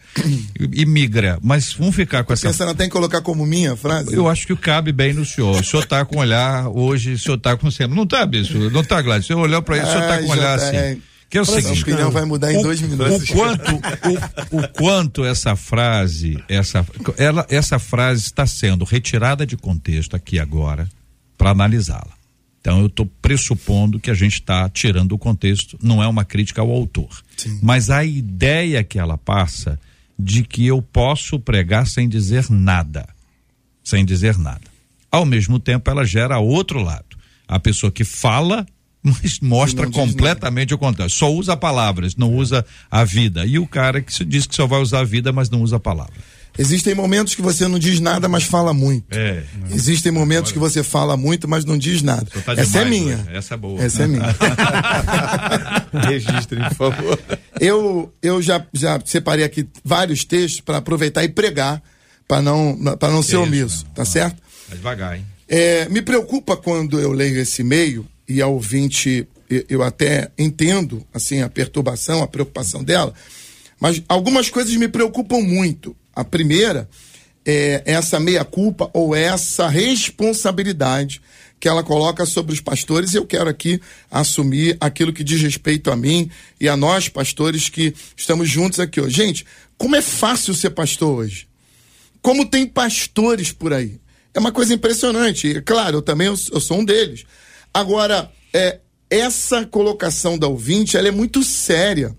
[0.57, 2.47] e, e migra, mas vamos ficar com essa...
[2.47, 4.13] pensando até em colocar como minha a frase?
[4.13, 5.59] Eu acho que cabe bem no senhor.
[5.59, 7.67] O senhor está com olhar hoje, o senhor está com.
[7.89, 8.25] Não está,
[8.81, 9.25] está, Gladys?
[9.25, 10.75] O senhor olhou para isso, o senhor está com olhar assim.
[10.75, 10.97] É.
[11.29, 13.29] Que é o Nossa, seguinte, opinião vai mudar em o, dois minutos.
[13.29, 13.75] O quanto,
[14.51, 16.85] o, o, quanto essa frase, essa,
[17.17, 20.87] ela, essa frase está sendo retirada de contexto aqui agora
[21.37, 22.15] para analisá-la.
[22.61, 26.61] Então eu estou pressupondo que a gente está tirando o contexto, não é uma crítica
[26.61, 27.09] ao autor.
[27.35, 27.59] Sim.
[27.61, 29.79] Mas a ideia que ela passa
[30.17, 33.07] de que eu posso pregar sem dizer nada.
[33.83, 34.61] Sem dizer nada.
[35.11, 37.06] Ao mesmo tempo, ela gera outro lado.
[37.47, 38.65] A pessoa que fala
[39.03, 41.13] mas mostra completamente o contrário.
[41.13, 43.45] Só usa palavras, não usa a vida.
[43.45, 45.79] E o cara que diz que só vai usar a vida, mas não usa a
[45.79, 46.13] palavra.
[46.59, 49.15] Existem momentos que você não diz nada, mas fala muito.
[49.15, 49.43] É.
[49.69, 52.25] Existem momentos que você fala muito, mas não diz nada.
[52.43, 53.17] Tá Essa demais, é minha.
[53.17, 53.37] Né?
[53.37, 53.81] Essa é boa.
[53.81, 54.35] Essa é minha.
[56.09, 57.19] Registrem, por favor.
[57.61, 61.81] Eu, eu já, já separei aqui vários textos para aproveitar e pregar,
[62.27, 63.93] para não, para não ser Isso, omisso, não.
[63.93, 64.41] tá certo?
[64.67, 65.25] Vai devagar, hein?
[65.47, 69.25] É, me preocupa quando eu leio esse e-mail e a ouvinte,
[69.69, 73.13] eu até entendo assim a perturbação, a preocupação dela,
[73.79, 75.95] mas algumas coisas me preocupam muito.
[76.13, 76.89] A primeira
[77.45, 81.21] é essa meia-culpa ou essa responsabilidade
[81.59, 83.13] que ela coloca sobre os pastores.
[83.13, 83.79] Eu quero aqui
[84.11, 86.29] assumir aquilo que diz respeito a mim
[86.59, 89.15] e a nós, pastores, que estamos juntos aqui hoje.
[89.15, 89.45] Gente,
[89.77, 91.47] como é fácil ser pastor hoje?
[92.21, 93.97] Como tem pastores por aí?
[94.37, 95.63] É uma coisa impressionante.
[95.63, 97.25] Claro, eu também eu sou um deles.
[97.73, 102.15] Agora, é, essa colocação da ouvinte, ela é muito séria.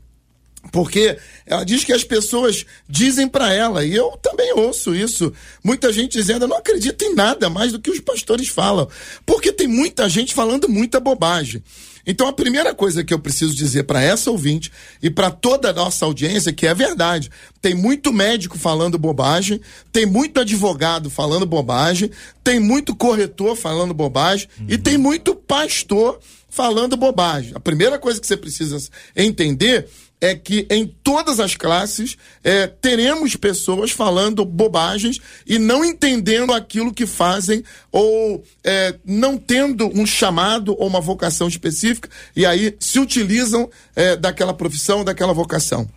[0.73, 5.93] Porque ela diz que as pessoas dizem para ela, e eu também ouço isso, muita
[5.93, 8.89] gente dizendo, eu não acredito em nada mais do que os pastores falam.
[9.25, 11.63] Porque tem muita gente falando muita bobagem.
[12.09, 15.73] Então a primeira coisa que eu preciso dizer para essa ouvinte e para toda a
[15.75, 19.61] nossa audiência que é verdade, tem muito médico falando bobagem,
[19.93, 22.11] tem muito advogado falando bobagem,
[22.43, 24.67] tem muito corretor falando bobagem uhum.
[24.71, 26.19] e tem muito pastor
[26.49, 27.53] falando bobagem.
[27.55, 28.79] A primeira coisa que você precisa
[29.15, 29.87] entender
[30.21, 36.93] é que em todas as classes é, teremos pessoas falando bobagens e não entendendo aquilo
[36.93, 42.99] que fazem ou é, não tendo um chamado ou uma vocação específica e aí se
[42.99, 45.89] utilizam é, daquela profissão, daquela vocação.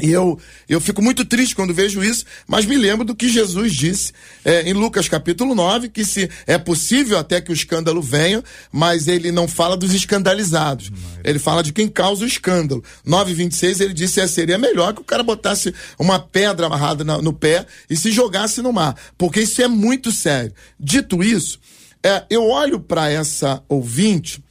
[0.00, 3.72] E eu, eu fico muito triste quando vejo isso, mas me lembro do que Jesus
[3.72, 4.12] disse
[4.44, 9.08] é, em Lucas capítulo 9, que se é possível até que o escândalo venha, mas
[9.08, 10.92] ele não fala dos escandalizados.
[11.24, 12.84] Ele fala de quem causa o escândalo.
[13.06, 17.32] 9,26 ele disse que seria melhor que o cara botasse uma pedra amarrada na, no
[17.32, 20.52] pé e se jogasse no mar, porque isso é muito sério.
[20.78, 21.58] Dito isso,
[22.02, 24.44] é, eu olho para essa ouvinte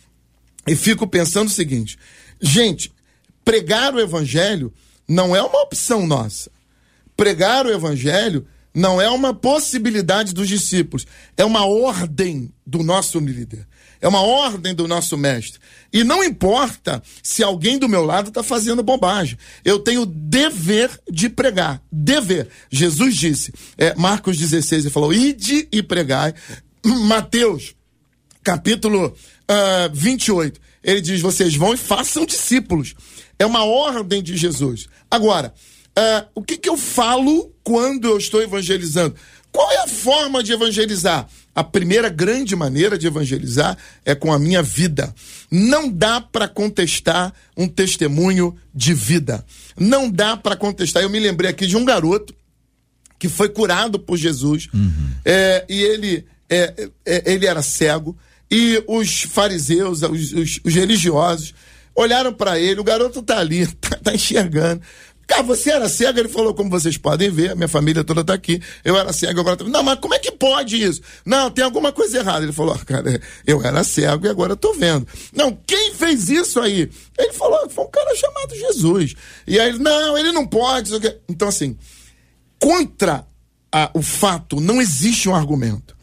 [0.67, 1.99] e fico pensando o seguinte:
[2.41, 2.91] gente,
[3.43, 4.73] pregar o evangelho
[5.07, 6.51] não é uma opção nossa.
[7.15, 13.65] Pregar o evangelho não é uma possibilidade dos discípulos, é uma ordem do nosso líder,
[14.01, 15.61] é uma ordem do nosso mestre.
[15.93, 21.29] E não importa se alguém do meu lado está fazendo bobagem, eu tenho dever de
[21.29, 22.49] pregar, dever.
[22.69, 26.33] Jesus disse, é, Marcos 16, ele falou: ide e pregai.
[26.83, 27.73] Mateus,
[28.43, 32.93] capítulo uh, 28, ele diz: vocês vão e façam discípulos.
[33.37, 34.87] É uma ordem de Jesus.
[35.09, 35.53] Agora,
[35.97, 39.15] uh, o que, que eu falo quando eu estou evangelizando?
[39.51, 41.27] Qual é a forma de evangelizar?
[41.55, 45.15] A primeira grande maneira de evangelizar é com a minha vida.
[45.49, 49.45] Não dá para contestar um testemunho de vida.
[49.77, 51.01] Não dá para contestar.
[51.01, 52.35] Eu me lembrei aqui de um garoto
[53.17, 55.11] que foi curado por Jesus uhum.
[55.23, 58.17] é, e ele, é, é, ele era cego
[58.51, 61.53] e os fariseus, os, os, os religiosos
[61.95, 64.81] olharam para ele, o garoto tá ali, tá, tá enxergando.
[65.27, 66.19] Cara, você era cego?
[66.19, 68.61] Ele falou, como vocês podem ver, minha família toda tá aqui.
[68.83, 69.63] Eu era cego, agora.
[69.63, 71.01] Não, mas como é que pode isso?
[71.25, 72.45] Não, tem alguma coisa errada.
[72.45, 75.07] Ele falou, cara, eu era cego e agora eu tô vendo.
[75.33, 76.89] Não, quem fez isso aí?
[77.17, 79.15] Ele falou, foi um cara chamado Jesus.
[79.47, 80.91] E aí não, ele não pode.
[81.27, 81.75] Então, assim,
[82.59, 83.25] contra
[83.71, 85.95] a, o fato, não existe um argumento.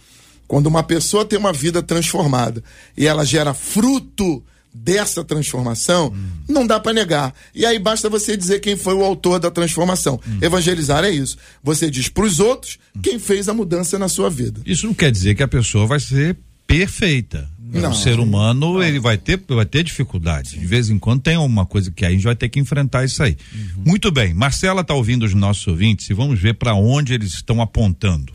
[0.49, 2.63] Quando uma pessoa tem uma vida transformada
[2.97, 6.29] e ela gera fruto dessa transformação, hum.
[6.49, 7.35] não dá para negar.
[7.55, 10.21] E aí basta você dizer quem foi o autor da transformação.
[10.27, 10.39] Hum.
[10.41, 11.37] Evangelizar é isso.
[11.63, 14.61] Você diz para os outros quem fez a mudança na sua vida.
[14.65, 17.51] Isso não quer dizer que a pessoa vai ser perfeita.
[17.81, 17.91] Não.
[17.91, 18.83] O ser humano, não.
[18.83, 20.53] ele vai ter, vai ter dificuldades.
[20.53, 23.05] De vez em quando tem uma coisa que aí a gente vai ter que enfrentar
[23.05, 23.37] isso aí.
[23.55, 23.83] Uhum.
[23.87, 24.35] Muito bem.
[24.35, 28.33] Marcela está ouvindo os nossos ouvintes e vamos ver para onde eles estão apontando.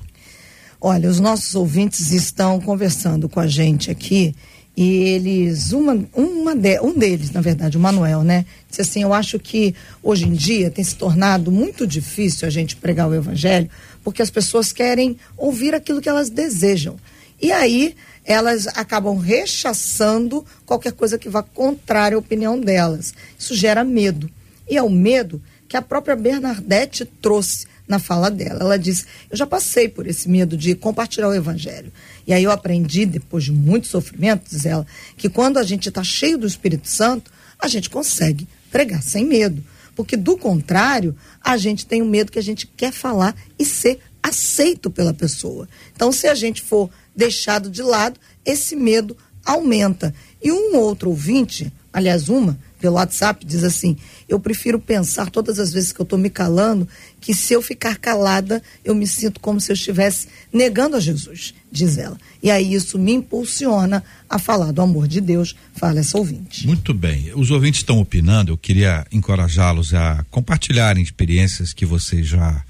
[0.82, 4.34] Olha, os nossos ouvintes estão conversando com a gente aqui
[4.77, 8.45] e eles, uma, uma de, um deles, na verdade, o Manuel, né?
[8.69, 12.75] Disse assim: Eu acho que hoje em dia tem se tornado muito difícil a gente
[12.75, 13.67] pregar o evangelho,
[14.03, 16.95] porque as pessoas querem ouvir aquilo que elas desejam.
[17.41, 23.15] E aí elas acabam rechaçando qualquer coisa que vá contrária à opinião delas.
[23.37, 24.29] Isso gera medo.
[24.69, 28.60] E é o medo que a própria Bernadette trouxe na fala dela.
[28.62, 31.91] Ela disse: Eu já passei por esse medo de compartilhar o evangelho.
[32.26, 36.04] E aí eu aprendi, depois de muito sofrimento, diz ela, que quando a gente está
[36.04, 39.63] cheio do Espírito Santo, a gente consegue pregar sem medo.
[39.95, 44.00] Porque, do contrário, a gente tem o medo que a gente quer falar e ser
[44.21, 45.67] aceito pela pessoa.
[45.95, 50.13] Então, se a gente for deixado de lado, esse medo aumenta.
[50.43, 55.71] E um outro ouvinte, aliás, uma, pelo WhatsApp, diz assim: Eu prefiro pensar todas as
[55.71, 56.87] vezes que eu estou me calando,
[57.19, 61.53] que se eu ficar calada, eu me sinto como se eu estivesse negando a Jesus,
[61.71, 62.17] diz ela.
[62.41, 66.65] E aí isso me impulsiona a falar do amor de Deus, fala essa ouvinte.
[66.65, 67.31] Muito bem.
[67.35, 72.63] Os ouvintes estão opinando, eu queria encorajá-los a compartilharem experiências que vocês já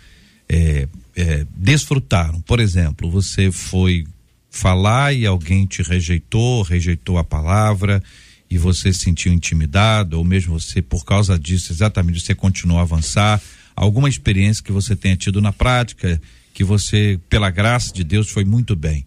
[0.48, 2.40] é, é, desfrutaram.
[2.42, 4.06] Por exemplo, você foi
[4.50, 8.02] falar e alguém te rejeitou, rejeitou a palavra
[8.50, 12.84] e você se sentiu intimidado, ou mesmo você, por causa disso, exatamente, você continuou a
[12.84, 13.42] avançar,
[13.76, 16.20] alguma experiência que você tenha tido na prática,
[16.54, 19.06] que você, pela graça de Deus, foi muito bem.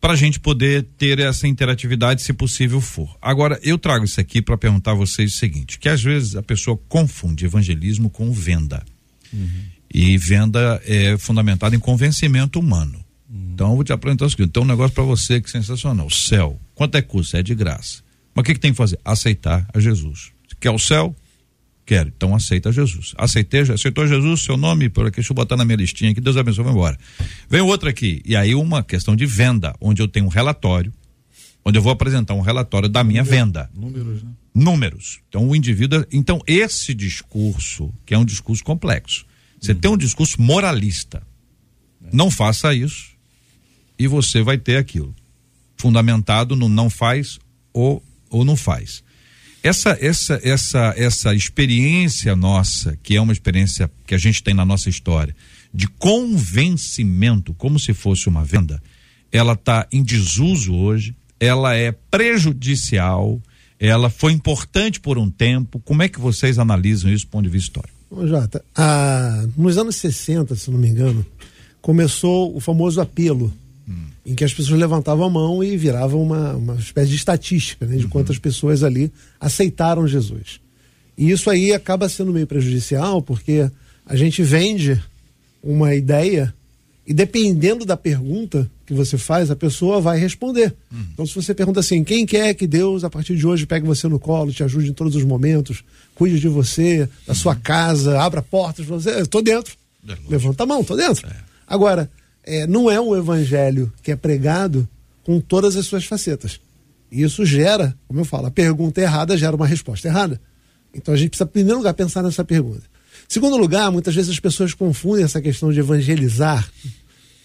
[0.00, 3.16] Para a gente poder ter essa interatividade, se possível for.
[3.22, 6.42] Agora, eu trago isso aqui para perguntar a vocês o seguinte: que às vezes a
[6.42, 8.84] pessoa confunde evangelismo com venda.
[9.32, 9.48] Uhum.
[9.92, 13.02] E venda é fundamentada em convencimento humano.
[13.30, 13.52] Uhum.
[13.54, 16.10] Então, eu vou te apresentar o seguinte: tem um negócio para você que é sensacional.
[16.10, 16.60] Céu.
[16.74, 17.38] Quanto é que custa?
[17.38, 18.03] É de graça.
[18.34, 18.98] Mas o que, que tem que fazer?
[19.04, 20.32] Aceitar a Jesus.
[20.60, 21.14] Quer o céu?
[21.86, 22.12] Quero.
[22.16, 23.14] Então aceita Jesus.
[23.16, 26.36] Aceitei, aceitou Jesus, seu nome, por aqui, deixa eu botar na minha listinha aqui, Deus
[26.36, 26.98] abençoe, vamos embora.
[27.48, 28.22] Vem outra aqui.
[28.24, 30.92] E aí uma questão de venda, onde eu tenho um relatório,
[31.64, 33.70] onde eu vou apresentar um relatório da minha Número, venda.
[33.74, 34.30] Números, né?
[34.54, 35.20] Números.
[35.28, 36.06] Então o indivíduo.
[36.10, 39.26] Então, esse discurso, que é um discurso complexo.
[39.60, 39.78] Você uhum.
[39.78, 41.22] tem um discurso moralista.
[42.04, 42.08] É.
[42.12, 43.12] Não faça isso.
[43.98, 45.14] E você vai ter aquilo.
[45.76, 47.38] Fundamentado no não faz
[47.72, 48.02] ou
[48.34, 49.02] ou não faz.
[49.62, 54.64] Essa, essa, essa, essa experiência nossa, que é uma experiência que a gente tem na
[54.64, 55.34] nossa história,
[55.72, 58.82] de convencimento, como se fosse uma venda,
[59.32, 63.40] ela está em desuso hoje, ela é prejudicial,
[63.78, 65.80] ela foi importante por um tempo.
[65.80, 68.26] Como é que vocês analisam isso do ponto de vista histórico?
[68.28, 71.24] Jota, ah, nos anos 60, se não me engano,
[71.80, 73.52] começou o famoso apelo
[74.24, 77.96] em que as pessoas levantavam a mão e viravam uma, uma espécie de estatística né,
[77.96, 78.10] de uhum.
[78.10, 80.60] quantas pessoas ali aceitaram Jesus.
[81.16, 83.70] E isso aí acaba sendo meio prejudicial, porque
[84.06, 85.00] a gente vende
[85.62, 86.54] uma ideia
[87.06, 90.74] e dependendo da pergunta que você faz, a pessoa vai responder.
[90.90, 91.04] Uhum.
[91.12, 94.08] Então, se você pergunta assim, quem quer que Deus, a partir de hoje, pegue você
[94.08, 95.84] no colo, te ajude em todos os momentos,
[96.14, 97.34] cuide de você, da uhum.
[97.34, 99.76] sua casa, abra portas você, estou dentro.
[100.08, 101.26] É Levanta a mão, estou dentro.
[101.26, 101.36] É.
[101.66, 102.10] Agora,
[102.44, 104.88] é, não é um evangelho que é pregado
[105.22, 106.60] com todas as suas facetas.
[107.10, 110.40] E isso gera, como eu falo, a pergunta errada gera uma resposta errada.
[110.92, 112.82] Então a gente precisa, em primeiro lugar, pensar nessa pergunta.
[113.28, 116.68] Segundo lugar, muitas vezes as pessoas confundem essa questão de evangelizar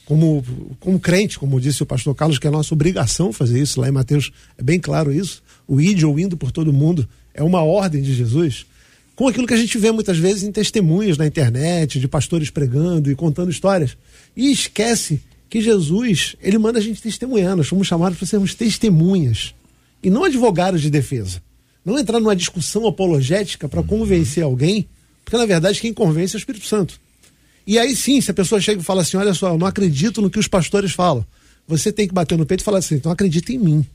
[0.05, 0.43] como,
[0.79, 3.91] como crente, como disse o pastor Carlos, que é nossa obrigação fazer isso, lá em
[3.91, 5.43] Mateus é bem claro isso.
[5.67, 8.65] O ou indo por todo mundo é uma ordem de Jesus
[9.19, 13.11] com aquilo que a gente vê muitas vezes em testemunhos na internet, de pastores pregando
[13.11, 13.97] e contando histórias.
[14.33, 17.53] E esquece que Jesus, ele manda a gente testemunhar.
[17.53, 19.53] Nós fomos chamados para sermos testemunhas
[20.01, 21.43] e não advogados de defesa.
[21.83, 24.87] Não entrar numa discussão apologética para convencer alguém,
[25.25, 26.97] porque na verdade quem convence é o Espírito Santo.
[27.67, 30.21] E aí sim, se a pessoa chega e fala assim: olha só, eu não acredito
[30.21, 31.25] no que os pastores falam,
[31.67, 33.85] você tem que bater no peito e falar assim: então acredita em mim.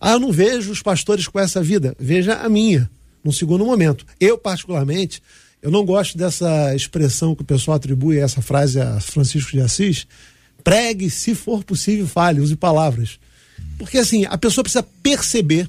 [0.00, 2.90] Ah, eu não vejo os pastores com essa vida, veja a minha
[3.24, 4.06] num segundo momento.
[4.18, 5.22] Eu, particularmente,
[5.62, 9.60] eu não gosto dessa expressão que o pessoal atribui a essa frase a Francisco de
[9.60, 10.06] Assis.
[10.64, 13.18] Pregue, se for possível, fale, use palavras.
[13.78, 15.68] Porque assim, a pessoa precisa perceber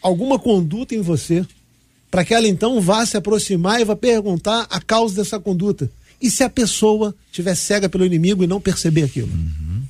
[0.00, 1.46] alguma conduta em você
[2.10, 5.90] para que ela então vá se aproximar e vá perguntar a causa dessa conduta.
[6.20, 9.28] E se a pessoa estiver cega pelo inimigo e não perceber aquilo?
[9.28, 9.82] Uhum.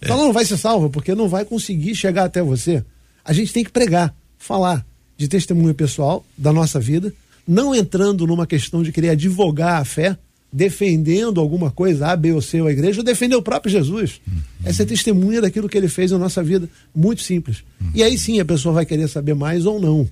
[0.00, 0.04] É.
[0.04, 2.84] Então ela não vai ser salva, porque não vai conseguir chegar até você.
[3.24, 4.84] A gente tem que pregar, falar
[5.18, 7.12] de testemunho pessoal da nossa vida,
[7.46, 10.16] não entrando numa questão de querer advogar a fé,
[10.50, 14.20] defendendo alguma coisa, A, B ou C ou a igreja, ou defender o próprio Jesus.
[14.26, 14.38] Uhum.
[14.64, 16.70] Essa é testemunha daquilo que ele fez na nossa vida.
[16.94, 17.64] Muito simples.
[17.80, 17.90] Uhum.
[17.94, 20.08] E aí sim a pessoa vai querer saber mais ou não.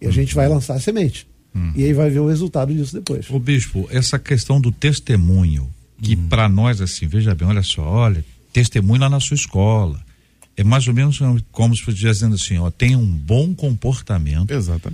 [0.00, 1.26] E a gente vai lançar a semente.
[1.54, 1.72] Uhum.
[1.76, 3.30] E aí vai ver o resultado disso depois.
[3.30, 5.68] O bispo, essa questão do testemunho,
[6.02, 6.28] que uhum.
[6.28, 10.00] para nós, assim, veja bem, olha só, olha, testemunho lá na sua escola.
[10.60, 11.18] É mais ou menos
[11.50, 14.46] como se fosse dizendo assim, ó, tenha um bom comportamento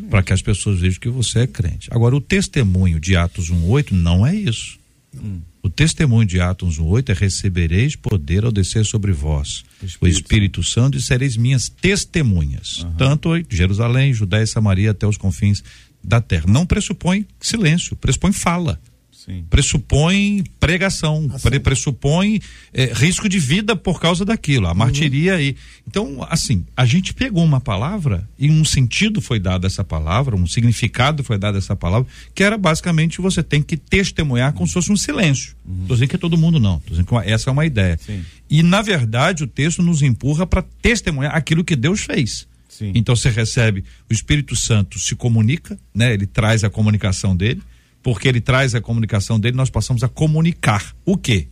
[0.09, 1.89] para que as pessoas vejam que você é crente.
[1.91, 4.79] Agora, o testemunho de Atos 1:8 não é isso.
[5.13, 5.41] Hum.
[5.65, 10.63] O testemunho de Atos 1:8 é recebereis poder ao descer sobre vós Espírito o Espírito
[10.63, 10.73] Santo.
[10.73, 12.93] Santo e sereis minhas testemunhas, uhum.
[12.93, 15.65] tanto em Jerusalém, Judéia e Samaria até os confins
[16.01, 16.45] da terra.
[16.47, 18.81] Não pressupõe silêncio, pressupõe fala.
[19.27, 19.45] Sim.
[19.51, 22.41] pressupõe pregação, pre pressupõe
[22.73, 24.77] é, risco de vida por causa daquilo, a uhum.
[24.77, 25.57] martiria aí.
[25.87, 30.37] Então, assim, a gente pegou uma palavra e um sentido foi dado a essa palavra,
[30.37, 34.69] um significado foi dado a essa palavra, que era basicamente você tem que testemunhar como
[34.69, 35.57] se fosse um silêncio.
[35.67, 35.87] Uhum.
[35.89, 37.99] Tô dizendo que é todo mundo não, tô dizendo que essa é uma ideia.
[38.01, 38.25] Sim.
[38.49, 42.47] E na verdade o texto nos empurra para testemunhar aquilo que Deus fez.
[42.69, 42.93] Sim.
[42.95, 46.13] Então você recebe o Espírito Santo se comunica, né?
[46.15, 47.61] Ele traz a comunicação dele
[48.07, 51.49] porque ele traz a comunicação dele, nós passamos a comunicar o quê?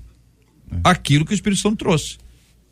[0.84, 2.16] Aquilo que o Espírito Santo trouxe.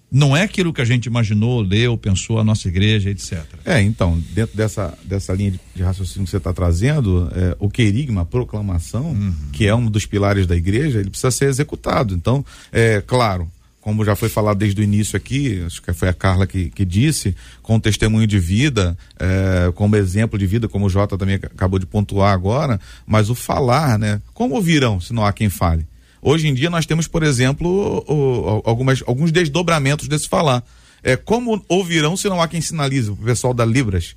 [0.08, 3.42] Não é aquilo que a gente imaginou, leu, pensou a nossa igreja, etc.
[3.64, 7.68] É, então, dentro dessa, dessa linha de, de raciocínio que você está trazendo, é, o
[7.68, 9.34] querigma, a proclamação, uhum.
[9.52, 12.14] que é um dos pilares da igreja, ele precisa ser executado.
[12.14, 13.50] Então, é claro,
[13.82, 16.84] como já foi falado desde o início aqui, acho que foi a Carla que, que
[16.84, 21.80] disse, com testemunho de vida, é, como exemplo de vida, como o Jota também acabou
[21.80, 24.22] de pontuar agora, mas o falar, né?
[24.32, 25.84] Como ouvirão se não há quem fale?
[26.22, 30.62] Hoje em dia nós temos, por exemplo, o, algumas, alguns desdobramentos desse falar.
[31.02, 34.14] É, como ouvirão se não há quem sinalize, o pessoal da Libras.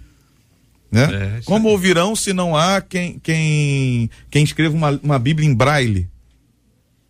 [0.91, 1.39] Né?
[1.39, 6.07] É, como ouvirão se não há quem, quem, quem escreva uma, uma Bíblia em braille?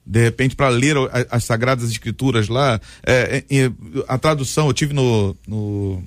[0.05, 0.95] De repente para ler
[1.31, 3.71] as sagradas escrituras lá é, é,
[4.07, 6.03] a tradução eu tive no, no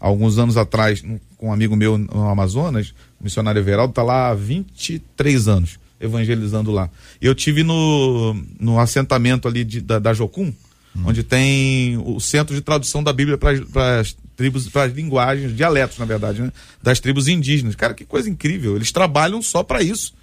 [0.00, 1.02] alguns anos atrás
[1.36, 6.72] com um amigo meu no Amazonas o missionário Everaldo está lá há 23 anos evangelizando
[6.72, 10.52] lá eu tive no, no assentamento ali de, da, da Jocum
[10.96, 11.02] hum.
[11.04, 15.98] onde tem o centro de tradução da Bíblia para as tribos para as linguagens dialetos
[15.98, 16.52] na verdade né?
[16.82, 20.15] das tribos indígenas cara que coisa incrível eles trabalham só para isso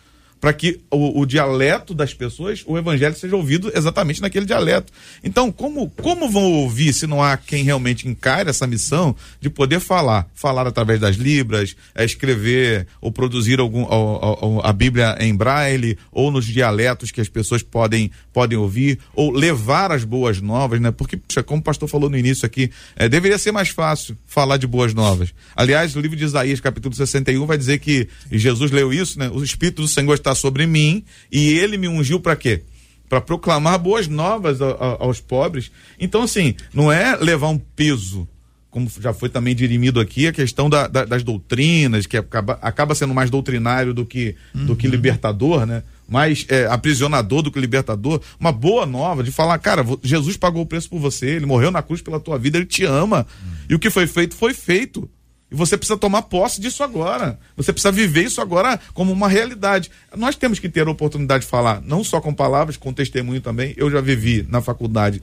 [0.44, 4.92] para que o, o, dialeto das pessoas, o evangelho seja ouvido exatamente naquele dialeto.
[5.24, 9.80] Então, como, como vão ouvir se não há quem realmente encare essa missão de poder
[9.80, 10.30] falar?
[10.36, 15.98] Falar através das libras, é escrever ou produzir algum, a, a, a Bíblia em braille
[16.12, 20.92] ou nos dialetos que as pessoas podem, podem ouvir, ou levar as boas novas, né?
[20.92, 24.68] Porque, como o pastor falou no início aqui, é, deveria ser mais fácil falar de
[24.68, 25.34] boas novas.
[25.56, 29.30] Aliás, o livro de Isaías, capítulo 61, vai dizer que, Jesus leu isso, né?
[29.30, 32.64] O Espírito do Senhor está sobre mim e ele me ungiu para quê?
[33.08, 35.72] Para proclamar boas novas a, a, aos pobres.
[36.00, 38.28] Então, assim, não é levar um peso,
[38.70, 42.96] como já foi também dirimido aqui, a questão da, da, das doutrinas, que acaba, acaba
[42.96, 44.66] sendo mais doutrinário do que, uhum.
[44.66, 44.92] do que uhum.
[44.92, 45.84] libertador, né?
[46.08, 50.66] mais é, aprisionador do que libertador, uma boa nova de falar, cara, Jesus pagou o
[50.66, 53.26] preço por você, ele morreu na cruz pela tua vida, ele te ama.
[53.42, 53.52] Uhum.
[53.70, 55.10] E o que foi feito, foi feito.
[55.54, 57.40] E você precisa tomar posse disso agora.
[57.56, 59.92] Você precisa viver isso agora como uma realidade.
[60.18, 63.72] Nós temos que ter a oportunidade de falar, não só com palavras, com testemunho também.
[63.78, 65.22] Eu já vivi na faculdade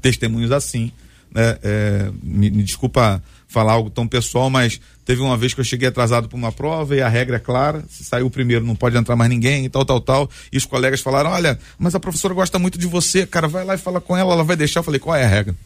[0.00, 0.92] testemunhos assim.
[1.34, 1.58] Né?
[1.64, 5.88] É, me, me desculpa falar algo tão pessoal, mas teve uma vez que eu cheguei
[5.88, 8.96] atrasado para uma prova e a regra é clara: se saiu o primeiro não pode
[8.96, 10.30] entrar mais ninguém e tal, tal, tal.
[10.52, 13.74] E os colegas falaram: olha, mas a professora gosta muito de você, cara, vai lá
[13.74, 14.78] e fala com ela, ela vai deixar.
[14.78, 15.56] Eu falei: qual é a regra?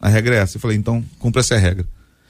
[0.00, 0.58] A regra é essa.
[0.58, 1.84] Eu falei: então, cumpra essa regra.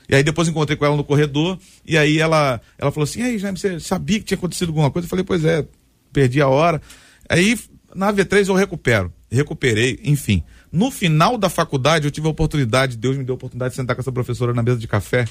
[0.09, 3.39] E aí depois encontrei com ela no corredor, e aí ela, ela falou assim, aí
[3.39, 5.05] Jaime, você sabia que tinha acontecido alguma coisa?
[5.05, 5.67] Eu falei, pois é,
[6.13, 6.81] perdi a hora.
[7.29, 7.59] Aí
[7.95, 9.13] na V3 eu recupero.
[9.31, 10.43] Recuperei, enfim.
[10.73, 13.95] No final da faculdade eu tive a oportunidade, Deus me deu a oportunidade de sentar
[13.95, 15.27] com essa professora na mesa de café.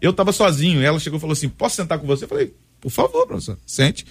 [0.00, 2.24] Eu estava sozinho, ela chegou e falou assim: posso sentar com você?
[2.24, 4.06] Eu falei, por favor, professor, sente.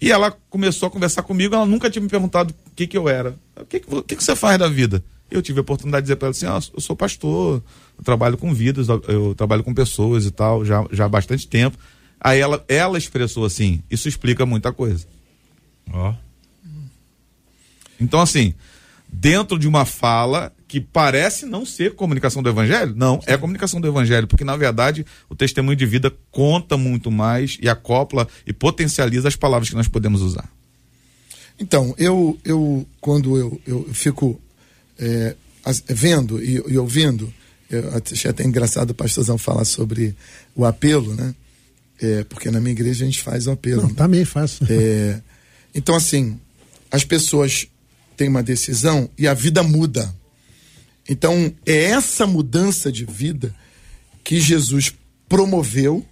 [0.00, 3.08] E ela começou a conversar comigo, ela nunca tinha me perguntado o que, que eu
[3.08, 3.36] era.
[3.56, 5.02] O que, que, que, que você faz da vida?
[5.34, 7.62] Eu tive a oportunidade de dizer para ela assim: ah, eu sou pastor,
[7.98, 11.76] eu trabalho com vidas, eu trabalho com pessoas e tal, já, já há bastante tempo.
[12.20, 15.06] Aí ela, ela expressou assim, isso explica muita coisa.
[15.92, 16.10] Ó.
[16.10, 16.14] Oh.
[18.00, 18.54] Então, assim,
[19.08, 23.86] dentro de uma fala que parece não ser comunicação do evangelho, não, é comunicação do
[23.86, 29.28] evangelho, porque na verdade o testemunho de vida conta muito mais e acopla e potencializa
[29.28, 30.50] as palavras que nós podemos usar.
[31.58, 34.40] Então, eu, eu quando eu, eu fico
[34.98, 35.34] é,
[35.88, 37.32] vendo e, e ouvindo
[37.70, 40.14] eu achei até engraçado o pastorzão falar sobre
[40.54, 41.34] o apelo, né?
[42.00, 43.82] É, porque na minha igreja a gente faz o apelo.
[43.82, 43.94] Não, né?
[43.96, 44.64] também faço.
[44.68, 45.20] É,
[45.74, 46.38] então, assim,
[46.90, 47.66] as pessoas
[48.16, 50.14] têm uma decisão e a vida muda.
[51.08, 53.54] Então, é essa mudança de vida
[54.22, 54.94] que Jesus
[55.28, 56.04] promoveu,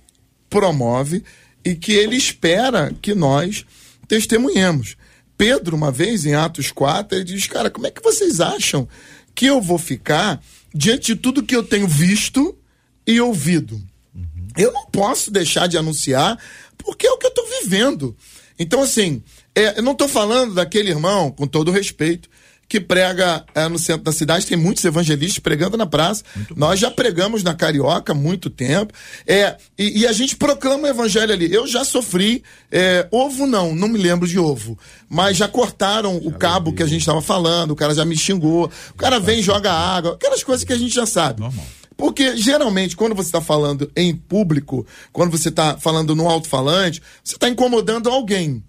[0.48, 1.22] promove
[1.64, 3.64] e que ele espera que nós
[4.08, 4.96] testemunhemos.
[5.42, 8.88] Pedro, uma vez em Atos 4, ele diz: Cara, como é que vocês acham
[9.34, 10.40] que eu vou ficar
[10.72, 12.56] diante de tudo que eu tenho visto
[13.04, 13.74] e ouvido?
[14.14, 14.46] Uhum.
[14.56, 16.38] Eu não posso deixar de anunciar,
[16.78, 18.16] porque é o que eu estou vivendo.
[18.56, 19.20] Então, assim,
[19.52, 22.30] é, eu não estou falando daquele irmão, com todo respeito,
[22.72, 26.24] que prega é, no centro da cidade, tem muitos evangelistas pregando na praça.
[26.56, 28.94] Nós já pregamos na Carioca há muito tempo.
[29.26, 31.52] É, e, e, a gente proclama o evangelho ali.
[31.52, 34.78] Eu já sofri, é, ovo não, não me lembro de ovo.
[35.06, 36.78] Mas já cortaram já o cabo vi.
[36.78, 39.70] que a gente estava falando, o cara já me xingou, o cara vem e joga
[39.70, 41.40] água, aquelas coisas que a gente já sabe.
[41.40, 41.66] Normal.
[41.94, 47.34] Porque geralmente, quando você está falando em público, quando você está falando no alto-falante, você
[47.34, 48.64] está incomodando alguém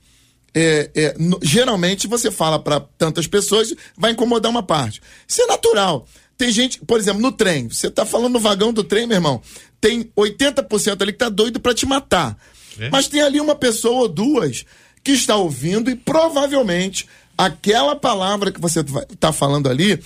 [0.54, 5.02] é, é, no, geralmente você fala para tantas pessoas, vai incomodar uma parte.
[5.28, 6.08] Isso é natural.
[6.38, 9.42] Tem gente, por exemplo, no trem, você tá falando no vagão do trem, meu irmão,
[9.80, 12.38] tem 80% ali que tá doido para te matar.
[12.80, 12.90] É?
[12.90, 14.66] Mas tem ali uma pessoa ou duas
[15.04, 20.00] que está ouvindo e provavelmente aquela palavra que você está falando ali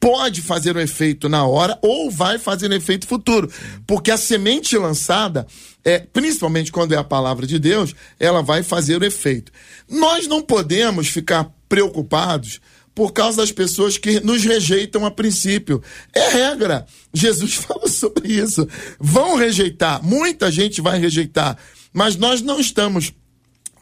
[0.00, 3.50] pode fazer um efeito na hora ou vai fazer um efeito futuro.
[3.86, 5.46] Porque a semente lançada,
[5.84, 9.52] é, principalmente quando é a palavra de Deus, ela vai fazer o efeito.
[9.88, 12.60] Nós não podemos ficar preocupados
[12.94, 15.80] por causa das pessoas que nos rejeitam a princípio.
[16.12, 16.84] É regra.
[17.14, 18.66] Jesus falou sobre isso.
[18.98, 21.56] Vão rejeitar, muita gente vai rejeitar,
[21.92, 23.12] mas nós não estamos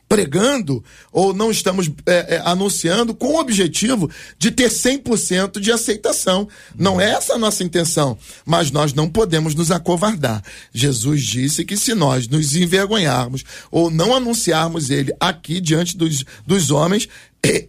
[0.08, 6.48] pregando ou não estamos é, é, anunciando com o objetivo de ter 100% de aceitação.
[6.74, 10.42] Não é essa a nossa intenção, mas nós não podemos nos acovardar.
[10.72, 16.70] Jesus disse que se nós nos envergonharmos ou não anunciarmos ele aqui diante dos, dos
[16.70, 17.08] homens,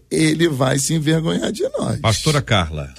[0.09, 1.99] ele vai se envergonhar de nós.
[1.99, 2.93] Pastora Carla.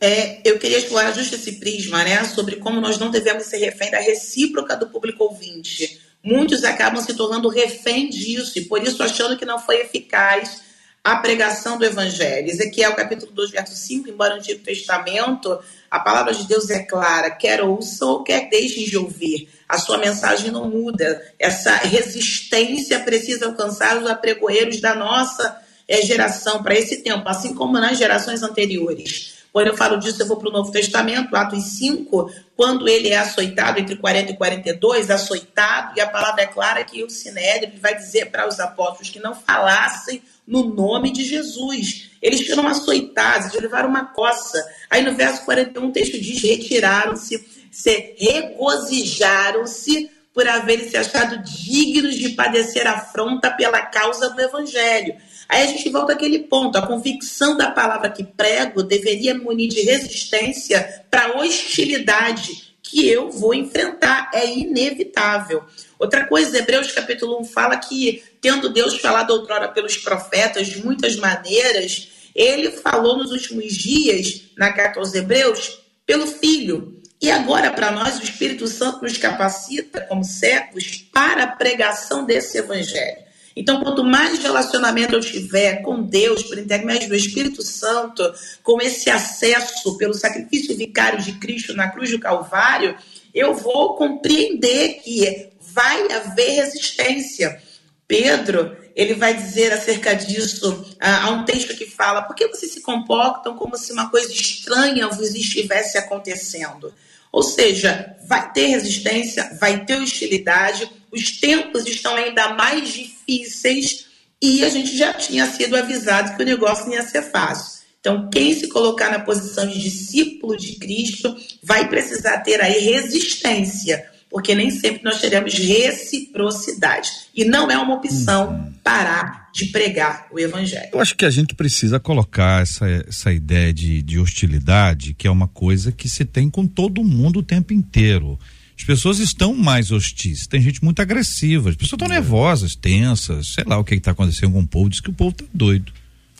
[0.00, 3.90] É, eu queria explorar justo esse prisma, né, sobre como nós não devemos ser refém
[3.90, 9.36] da recíproca do público ouvinte muitos acabam se tornando refém disso e por isso achando
[9.36, 10.62] que não foi eficaz
[11.02, 12.48] a pregação do evangelho.
[12.48, 15.58] Ezequiel capítulo 2, verso 5, embora no Antigo Testamento
[15.90, 19.48] a palavra de Deus é clara, quer ouçam, quer deixem de ouvir.
[19.68, 21.20] A sua mensagem não muda.
[21.38, 27.72] Essa resistência precisa alcançar os apregoeiros da nossa é, geração para esse tempo, assim como
[27.72, 29.29] nas gerações anteriores.
[29.52, 33.18] Quando eu falo disso, eu vou para o Novo Testamento, Atos 5, quando ele é
[33.18, 37.96] açoitado entre 40 e 42, açoitado, e a palavra é clara que o Sinédrio vai
[37.96, 42.10] dizer para os apóstolos que não falassem no nome de Jesus.
[42.22, 44.58] Eles foram açoitados, eles levaram uma coça.
[44.88, 52.14] Aí no verso 41 o texto diz: retiraram-se, se regozijaram-se por haverem se achado dignos
[52.14, 55.14] de padecer afronta pela causa do evangelho.
[55.50, 59.82] Aí a gente volta àquele ponto: a convicção da palavra que prego deveria munir de
[59.82, 64.30] resistência para a hostilidade que eu vou enfrentar.
[64.32, 65.64] É inevitável.
[65.98, 71.16] Outra coisa, Hebreus capítulo 1 fala que, tendo Deus falado outrora pelos profetas de muitas
[71.16, 76.96] maneiras, ele falou nos últimos dias, na carta aos Hebreus, pelo Filho.
[77.20, 82.56] E agora, para nós, o Espírito Santo nos capacita, como servos, para a pregação desse
[82.56, 83.29] evangelho.
[83.60, 88.22] Então, quanto mais relacionamento eu tiver com Deus, por intermédio do Espírito Santo,
[88.62, 92.96] com esse acesso pelo sacrifício vicário de Cristo na cruz do Calvário,
[93.34, 97.60] eu vou compreender que vai haver resistência.
[98.08, 102.72] Pedro, ele vai dizer acerca disso, ah, há um texto que fala: por que vocês
[102.72, 106.94] se comportam como se uma coisa estranha vos estivesse acontecendo?
[107.30, 114.06] Ou seja, vai ter resistência, vai ter hostilidade, os tempos estão ainda mais difíceis
[114.42, 117.80] e a gente já tinha sido avisado que o negócio não ia ser fácil.
[118.00, 124.02] Então, quem se colocar na posição de discípulo de Cristo vai precisar ter aí resistência,
[124.30, 127.10] porque nem sempre nós teremos reciprocidade.
[127.34, 128.72] E não é uma opção uhum.
[128.82, 130.88] parar de pregar o evangelho.
[130.94, 135.30] Eu acho que a gente precisa colocar essa, essa ideia de, de hostilidade, que é
[135.30, 138.38] uma coisa que se tem com todo mundo o tempo inteiro.
[138.80, 140.46] As pessoas estão mais hostis.
[140.46, 141.68] Tem gente muito agressiva.
[141.68, 142.18] As pessoas estão é.
[142.18, 143.48] nervosas, tensas.
[143.48, 144.88] Sei lá o que está acontecendo com o povo.
[144.88, 145.92] Diz que o povo está doido.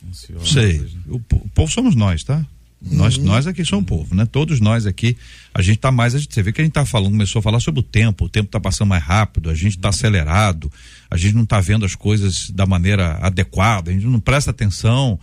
[0.09, 0.79] Ansioso, Sei.
[0.79, 0.89] Né?
[1.07, 2.43] O, o, povo somos nós, tá?
[2.81, 2.97] Uhum.
[2.97, 4.25] Nós, nós aqui somos o povo, né?
[4.25, 5.15] Todos nós aqui,
[5.53, 6.13] a gente está mais.
[6.13, 8.25] Você vê que a gente está falando, começou a falar sobre o tempo.
[8.25, 9.51] O tempo está passando mais rápido.
[9.51, 10.71] A gente está acelerado.
[11.11, 13.91] A gente não está vendo as coisas da maneira adequada.
[13.91, 15.19] A gente não presta atenção.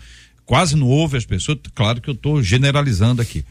[0.46, 1.58] Quase não ouve as pessoas.
[1.74, 3.44] Claro que eu estou generalizando aqui.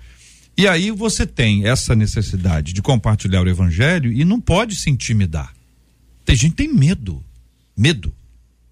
[0.58, 5.54] E aí você tem essa necessidade de compartilhar o evangelho e não pode se intimidar.
[6.26, 7.24] Tem gente que tem medo.
[7.78, 8.12] Medo.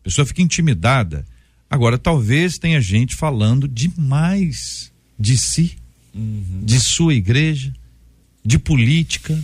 [0.01, 1.23] A pessoa fica intimidada.
[1.69, 5.77] Agora, talvez tenha gente falando demais de si,
[6.13, 6.61] uhum.
[6.63, 7.71] de sua igreja,
[8.43, 9.39] de política,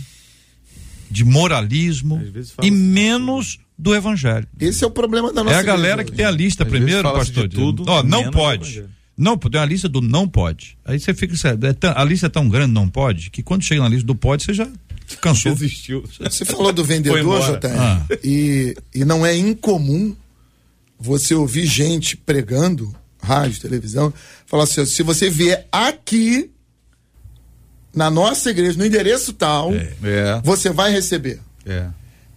[1.10, 4.48] de moralismo e assim, menos do evangelho.
[4.58, 7.02] Esse é o problema da nossa É a galera que tem a lista Às primeiro,
[7.12, 7.46] pastor.
[7.46, 8.84] De tudo, ó, não pode.
[9.22, 10.76] Não, tem a lista do não pode.
[10.84, 13.88] Aí você fica, é a lista é tão grande, não pode, que quando chega na
[13.88, 14.68] lista do pode, você já
[15.20, 15.52] cansou.
[15.52, 16.04] Desistiu.
[16.20, 18.06] Você falou do vendedor, JR, ah.
[18.24, 20.16] e, e não é incomum
[20.98, 24.12] você ouvir gente pregando, rádio, televisão,
[24.46, 26.50] falar assim: se você vier aqui,
[27.94, 29.92] na nossa igreja, no endereço tal, é.
[30.02, 30.40] é.
[30.42, 31.40] você vai receber.
[31.66, 31.86] É.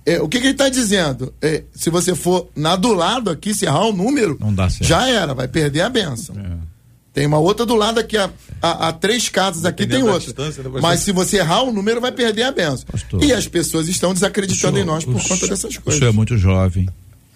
[0.05, 1.33] É, o que, que ele está dizendo?
[1.41, 4.37] É, se você for na do lado aqui, se errar o número,
[4.81, 6.35] já era, vai perder a benção.
[6.37, 6.74] É.
[7.15, 8.29] Tem uma outra do lado aqui, a,
[8.61, 10.33] a, a três casas aqui tem outra.
[10.81, 12.85] Mas se você errar o número, vai perder a benção.
[12.91, 15.95] Pastor, e as pessoas estão desacreditando senhor, em nós por conta dessas coisas.
[15.95, 16.89] O senhor é muito jovem.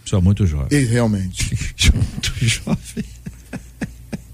[0.05, 0.77] O senhor é muito jovem.
[0.77, 1.57] E realmente.
[1.95, 3.05] muito jovem.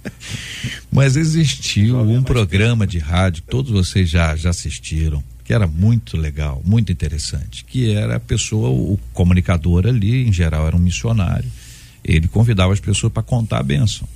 [0.91, 6.59] Mas existiu um programa de rádio, todos vocês já, já assistiram, que era muito legal,
[6.65, 11.51] muito interessante, que era a pessoa, o comunicador ali, em geral era um missionário,
[12.03, 14.07] ele convidava as pessoas para contar a bênção.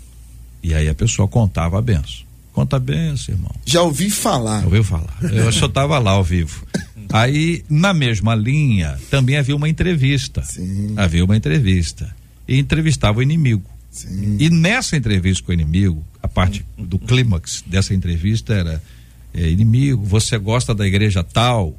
[0.61, 2.27] E aí a pessoa contava a benção.
[2.53, 3.51] Conta a benção, irmão.
[3.65, 4.65] Já ouvi falar.
[4.65, 5.17] Ouviu falar.
[5.21, 6.65] Eu só estava lá ao vivo.
[7.11, 10.43] Aí, na mesma linha, também havia uma entrevista.
[10.43, 10.93] Sim.
[10.95, 12.13] Havia uma entrevista.
[12.47, 13.63] E entrevistava o inimigo.
[13.89, 14.37] Sim.
[14.39, 18.81] E nessa entrevista com o inimigo, a parte do clímax dessa entrevista era:
[19.33, 21.75] é, inimigo, você gosta da igreja tal?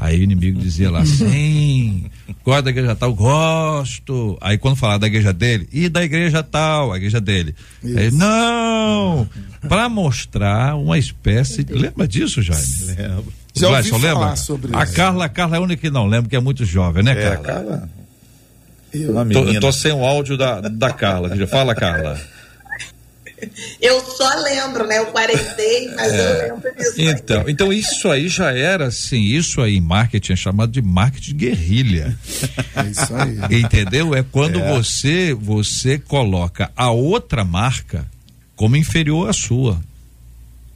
[0.00, 2.10] Aí o inimigo dizia lá, sim,
[2.42, 4.38] gosta da igreja tal, gosto.
[4.40, 7.54] Aí quando falava da igreja dele, e da igreja tal, a igreja dele.
[7.84, 9.28] Aí, não!
[9.68, 11.66] Para mostrar uma espécie.
[11.68, 12.96] Lembra disso, Jaime?
[12.96, 13.32] Lembro.
[13.54, 14.36] Já ouvi falar lembra?
[14.36, 14.94] sobre a isso.
[14.94, 17.22] Carla, a Carla é a única que não lembra, que é muito jovem, né, é,
[17.22, 17.44] Carla?
[17.44, 17.90] Carla.
[18.92, 21.30] Eu, tô, tô sem o áudio da, da Carla.
[21.46, 22.18] Fala, Carla.
[23.80, 24.98] Eu só lembro, né?
[24.98, 26.48] Eu quarentei, mas é.
[26.48, 26.94] eu lembro disso.
[26.98, 31.36] Então, então isso aí já era assim, isso aí em marketing é chamado de marketing
[31.36, 32.18] guerrilha.
[32.76, 33.60] É isso aí.
[33.60, 34.14] Entendeu?
[34.14, 34.72] É quando é.
[34.72, 38.06] você você coloca a outra marca
[38.54, 39.80] como inferior à sua.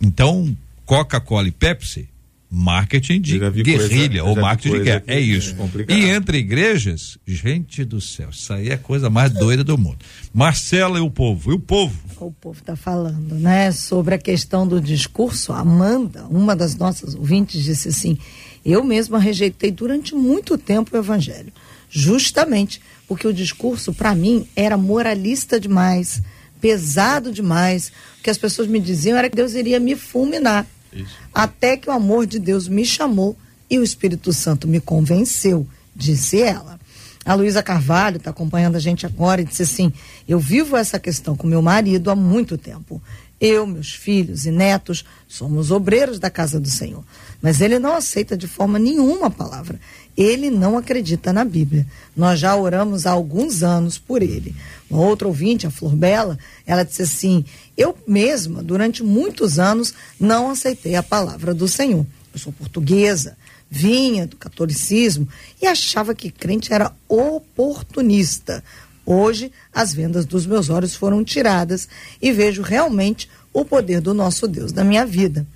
[0.00, 0.54] Então,
[0.84, 2.08] Coca-Cola e Pepsi
[2.54, 5.04] marketing de guerrilha coisa, ou marketing de guerra.
[5.06, 5.56] É isso.
[5.88, 9.76] É e entre igrejas, gente do céu, isso aí é a coisa mais doida do
[9.76, 9.98] mundo.
[10.32, 11.50] Marcela e o povo.
[11.50, 11.94] E o povo?
[12.20, 13.72] O povo está falando, né?
[13.72, 15.52] Sobre a questão do discurso.
[15.52, 18.16] Amanda, uma das nossas ouvintes, disse assim:
[18.64, 21.52] Eu mesma rejeitei durante muito tempo o evangelho.
[21.90, 26.22] Justamente porque o discurso, para mim, era moralista demais,
[26.60, 27.92] pesado demais.
[28.18, 30.66] O que as pessoas me diziam era que Deus iria me fulminar.
[30.94, 31.14] Isso.
[31.34, 33.36] Até que o amor de Deus me chamou
[33.68, 36.78] e o Espírito Santo me convenceu, disse ela.
[37.24, 39.92] A Luísa Carvalho está acompanhando a gente agora e disse assim:
[40.28, 43.02] Eu vivo essa questão com meu marido há muito tempo.
[43.40, 47.02] Eu, meus filhos e netos somos obreiros da casa do Senhor.
[47.42, 49.80] Mas ele não aceita de forma nenhuma a palavra.
[50.16, 51.86] Ele não acredita na Bíblia.
[52.16, 54.54] Nós já oramos há alguns anos por ele.
[54.88, 57.44] Uma outra ouvinte, a Flor Bela, ela disse assim:
[57.76, 62.06] Eu mesma, durante muitos anos, não aceitei a palavra do Senhor.
[62.32, 63.36] Eu sou portuguesa,
[63.68, 65.28] vinha do catolicismo
[65.60, 68.62] e achava que crente era oportunista.
[69.06, 71.88] Hoje, as vendas dos meus olhos foram tiradas
[72.22, 75.46] e vejo realmente o poder do nosso Deus na minha vida.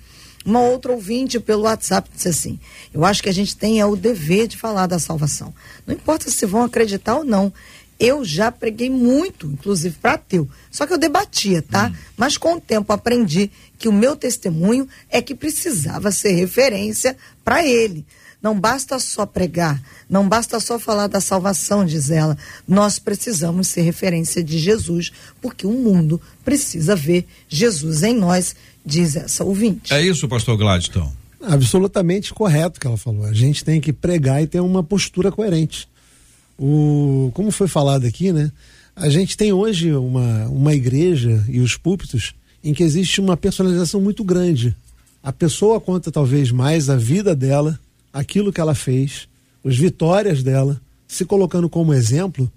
[0.49, 2.59] Uma outra ouvinte pelo WhatsApp disse assim:
[2.91, 5.53] Eu acho que a gente tem é o dever de falar da salvação.
[5.85, 7.53] Não importa se vão acreditar ou não.
[7.99, 10.49] Eu já preguei muito, inclusive para ateu.
[10.71, 11.89] Só que eu debatia, tá?
[11.89, 11.95] Hum.
[12.17, 17.63] Mas com o tempo aprendi que o meu testemunho é que precisava ser referência para
[17.63, 18.03] ele.
[18.41, 22.37] Não basta só pregar, não basta só falar da salvação, diz ela.
[22.65, 28.55] Nós precisamos ser referência de Jesus, porque o mundo precisa ver Jesus em nós,
[28.85, 29.93] diz essa ouvinte.
[29.93, 31.11] É isso, pastor Gladstone?
[31.41, 33.25] Absolutamente correto o que ela falou.
[33.25, 35.87] A gente tem que pregar e ter uma postura coerente.
[36.57, 38.51] O, como foi falado aqui, né?
[38.95, 44.01] A gente tem hoje uma, uma igreja e os púlpitos em que existe uma personalização
[44.01, 44.75] muito grande.
[45.23, 47.79] A pessoa conta talvez mais a vida dela,
[48.11, 49.27] aquilo que ela fez,
[49.63, 52.51] as vitórias dela, se colocando como exemplo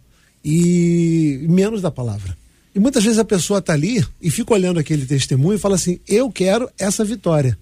[0.44, 2.36] e menos da palavra.
[2.74, 6.00] E muitas vezes a pessoa está ali e fica olhando aquele testemunho e fala assim:
[6.08, 7.58] eu quero essa vitória.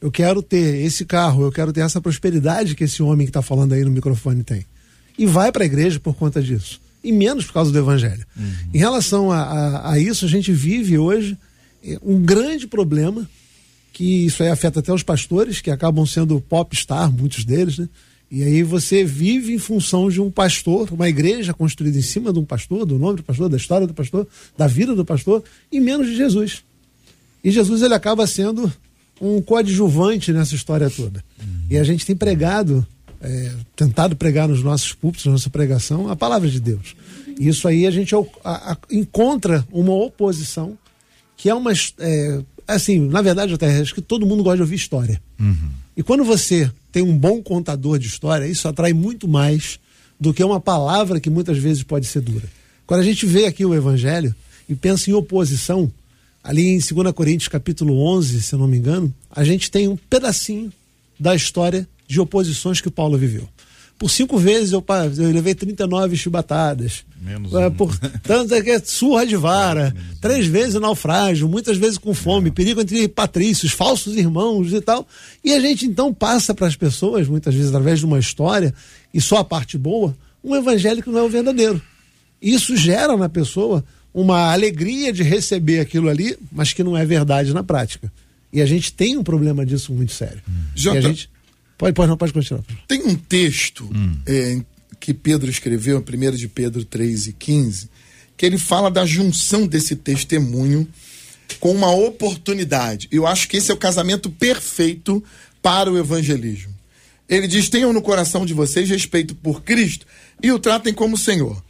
[0.00, 3.42] Eu quero ter esse carro, eu quero ter essa prosperidade que esse homem que está
[3.42, 4.64] falando aí no microfone tem.
[5.18, 6.80] E vai para a igreja por conta disso.
[7.02, 8.24] E menos por causa do evangelho.
[8.36, 8.52] Uhum.
[8.74, 11.36] Em relação a, a, a isso, a gente vive hoje
[11.82, 13.28] é, um grande problema,
[13.92, 17.88] que isso aí afeta até os pastores, que acabam sendo pop star, muitos deles, né?
[18.30, 22.38] E aí você vive em função de um pastor, uma igreja construída em cima de
[22.38, 25.78] um pastor, do nome do pastor, da história do pastor, da vida do pastor, e
[25.78, 26.64] menos de Jesus.
[27.42, 28.72] E Jesus ele acaba sendo
[29.20, 31.24] um coadjuvante nessa história toda.
[31.70, 32.84] E a gente tem pregado,
[33.20, 36.96] é, tentado pregar nos nossos púlpitos, na nossa pregação, a palavra de Deus.
[37.38, 40.76] E isso aí a gente a, a, encontra uma oposição
[41.36, 41.72] que é uma.
[41.98, 45.20] É, assim, na verdade, até acho que todo mundo gosta de ouvir história.
[45.38, 45.70] Uhum.
[45.96, 49.78] E quando você tem um bom contador de história, isso atrai muito mais
[50.18, 52.48] do que uma palavra que muitas vezes pode ser dura.
[52.86, 54.34] Quando a gente vê aqui o Evangelho
[54.68, 55.90] e pensa em oposição,
[56.42, 59.96] ali em 2 Coríntios capítulo 11, se eu não me engano, a gente tem um
[59.96, 60.72] pedacinho
[61.18, 63.48] da história de oposições que Paulo viveu.
[63.98, 64.84] Por cinco vezes eu,
[65.16, 67.04] eu levei 39 chibatadas.
[67.18, 67.70] Menos é, um.
[67.70, 69.94] Por tanto, é que é surra de vara.
[69.96, 72.52] É, três vezes naufrágio, muitas vezes com fome, é.
[72.52, 75.06] perigo entre patrícios, falsos irmãos e tal.
[75.44, 78.74] E a gente então passa para as pessoas, muitas vezes através de uma história,
[79.14, 81.80] e só a parte boa, um evangelho que não é o verdadeiro.
[82.42, 87.52] Isso gera na pessoa uma alegria de receber aquilo ali, mas que não é verdade
[87.54, 88.12] na prática.
[88.52, 90.42] E a gente tem um problema disso muito sério.
[90.74, 91.28] Jota, a gente
[91.78, 92.62] Pode, pode, não, pode continuar.
[92.88, 94.16] Tem um texto hum.
[94.26, 94.60] é,
[94.98, 97.90] que Pedro escreveu, 1 de Pedro 3 e 15,
[98.36, 100.88] que ele fala da junção desse testemunho
[101.60, 103.08] com uma oportunidade.
[103.10, 105.22] Eu acho que esse é o casamento perfeito
[105.62, 106.74] para o evangelismo.
[107.28, 110.06] Ele diz: tenham no coração de vocês respeito por Cristo
[110.42, 111.62] e o tratem como Senhor.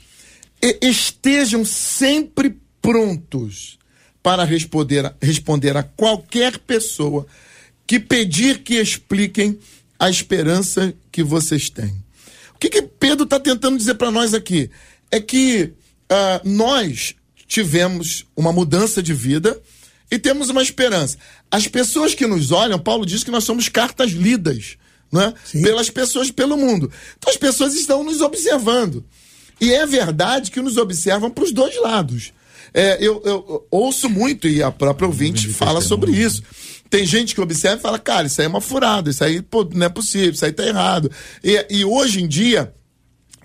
[0.62, 3.78] E estejam sempre prontos
[4.22, 7.26] para responder, responder a qualquer pessoa
[7.86, 9.58] que pedir que expliquem
[9.98, 12.04] a esperança que vocês têm.
[12.54, 14.70] O que, que Pedro está tentando dizer para nós aqui?
[15.10, 15.72] É que
[16.10, 17.14] uh, nós
[17.46, 19.60] tivemos uma mudança de vida
[20.10, 21.18] e temos uma esperança.
[21.50, 24.76] As pessoas que nos olham, Paulo diz que nós somos cartas lidas
[25.12, 25.34] né?
[25.62, 26.90] pelas pessoas pelo mundo.
[27.18, 29.04] Então as pessoas estão nos observando.
[29.60, 32.32] E é verdade que nos observam para os dois lados.
[32.74, 36.42] É, eu, eu, ouço muito, e a própria ouvinte fala sobre isso.
[36.96, 39.68] Tem gente que observa e fala, cara, isso aí é uma furada, isso aí pô,
[39.70, 41.10] não é possível, isso aí tá errado.
[41.44, 42.72] E, e hoje em dia,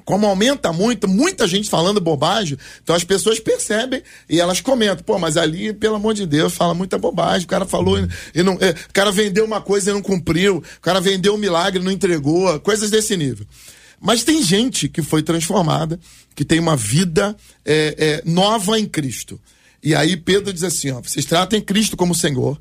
[0.05, 5.19] como aumenta muito, muita gente falando bobagem, então as pessoas percebem e elas comentam, pô,
[5.19, 8.53] mas ali, pelo amor de Deus, fala muita bobagem, o cara falou e, e não.
[8.53, 11.83] É, o cara vendeu uma coisa e não cumpriu, o cara vendeu um milagre e
[11.83, 13.45] não entregou, coisas desse nível.
[13.99, 15.99] Mas tem gente que foi transformada,
[16.33, 17.35] que tem uma vida
[17.65, 19.37] é, é, nova em Cristo.
[19.83, 22.57] E aí Pedro diz assim: ó, vocês tratem Cristo como Senhor,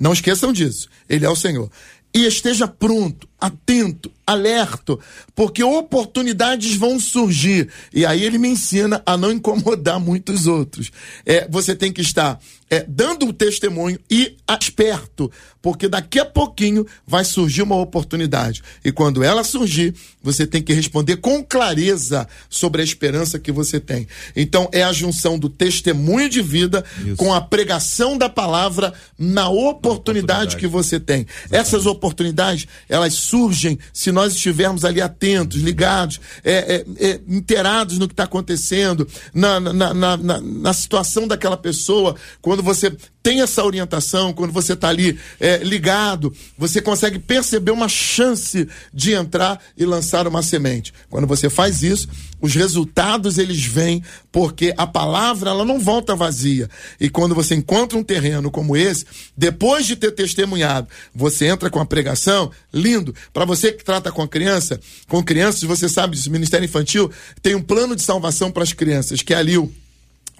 [0.00, 0.88] não esqueçam disso.
[1.08, 1.70] Ele é o Senhor.
[2.12, 5.00] E esteja pronto, atento, alerto,
[5.34, 7.68] porque oportunidades vão surgir.
[7.92, 10.90] E aí ele me ensina a não incomodar muitos outros.
[11.26, 12.38] É, você tem que estar
[12.70, 15.30] é, dando o testemunho e esperto,
[15.60, 18.62] porque daqui a pouquinho vai surgir uma oportunidade.
[18.84, 23.80] E quando ela surgir, você tem que responder com clareza sobre a esperança que você
[23.80, 24.06] tem.
[24.36, 27.16] Então, é a junção do testemunho de vida Isso.
[27.16, 30.56] com a pregação da palavra na oportunidade, oportunidade.
[30.56, 31.26] que você tem.
[31.26, 31.56] Exatamente.
[31.56, 38.06] Essas oportunidades, elas surgem se nós estivermos ali atentos, ligados, é, é, é, inteirados no
[38.06, 43.42] que está acontecendo, na, na, na, na, na situação daquela pessoa, quando quando você tem
[43.42, 49.60] essa orientação, quando você está ali é, ligado, você consegue perceber uma chance de entrar
[49.76, 50.92] e lançar uma semente.
[51.08, 52.08] Quando você faz isso,
[52.40, 54.02] os resultados eles vêm
[54.32, 56.68] porque a palavra ela não volta vazia.
[56.98, 59.04] E quando você encontra um terreno como esse,
[59.36, 63.14] depois de ter testemunhado, você entra com a pregação, lindo.
[63.32, 67.10] Para você que trata com a criança, com crianças, você sabe o Ministério Infantil
[67.42, 69.70] tem um plano de salvação para as crianças, que é ali o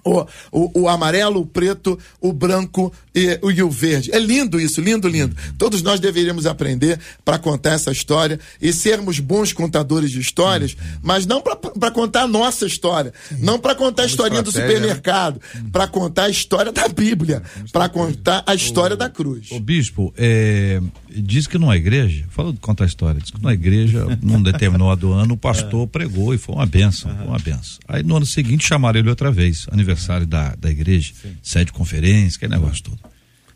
[0.03, 4.11] o, o, o, amarelo, o preto, o branco e, o, e o verde.
[4.13, 5.35] É lindo isso, lindo, lindo.
[5.57, 11.25] Todos nós deveríamos aprender para contar essa história e sermos bons contadores de histórias, mas
[11.25, 14.61] não para contar a nossa história, não para contar a historinha do né?
[14.61, 15.63] supermercado, né?
[15.71, 19.49] para contar a história da Bíblia, para contar a história o, da cruz.
[19.51, 23.53] O bispo é, diz que numa igreja, fala de contar a história, diz que numa
[23.53, 27.79] igreja, num determinado ano, o pastor pregou e foi uma benção, foi uma benção.
[27.87, 31.35] Aí no ano seguinte chamaram ele outra vez, aniversário aniversário da, da igreja, Sim.
[31.41, 32.99] sede conferência, aquele negócio todo.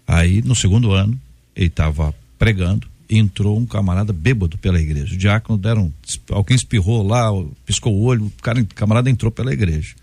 [0.07, 1.19] Aí, no segundo ano,
[1.55, 5.15] ele estava pregando, entrou um camarada bêbado pela igreja.
[5.15, 5.93] O diácono deram,
[6.29, 7.29] alguém espirrou lá,
[7.65, 9.95] piscou o olho, o cara, o camarada entrou pela igreja.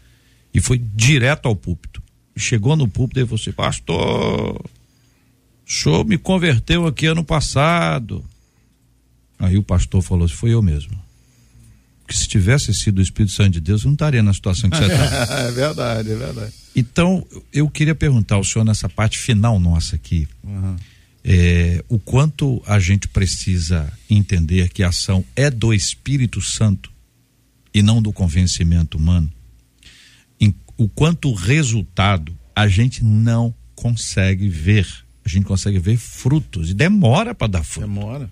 [0.52, 2.02] E foi direto ao púlpito.
[2.36, 8.24] Chegou no púlpito e falou assim, pastor, o senhor me converteu aqui ano passado.
[9.38, 10.96] Aí o pastor falou assim, foi eu mesmo
[12.12, 14.84] que se tivesse sido o Espírito Santo de Deus, não estaria na situação que você
[14.84, 15.38] está.
[15.48, 16.52] é verdade, é verdade.
[16.76, 20.28] Então, eu queria perguntar ao senhor nessa parte final nossa aqui.
[20.44, 20.76] Uhum.
[21.24, 26.90] é, o quanto a gente precisa entender que a ação é do Espírito Santo
[27.72, 29.32] e não do convencimento humano,
[30.38, 34.86] em, o quanto o resultado a gente não consegue ver.
[35.24, 37.86] A gente consegue ver frutos e demora para dar fruto.
[37.86, 38.30] Demora.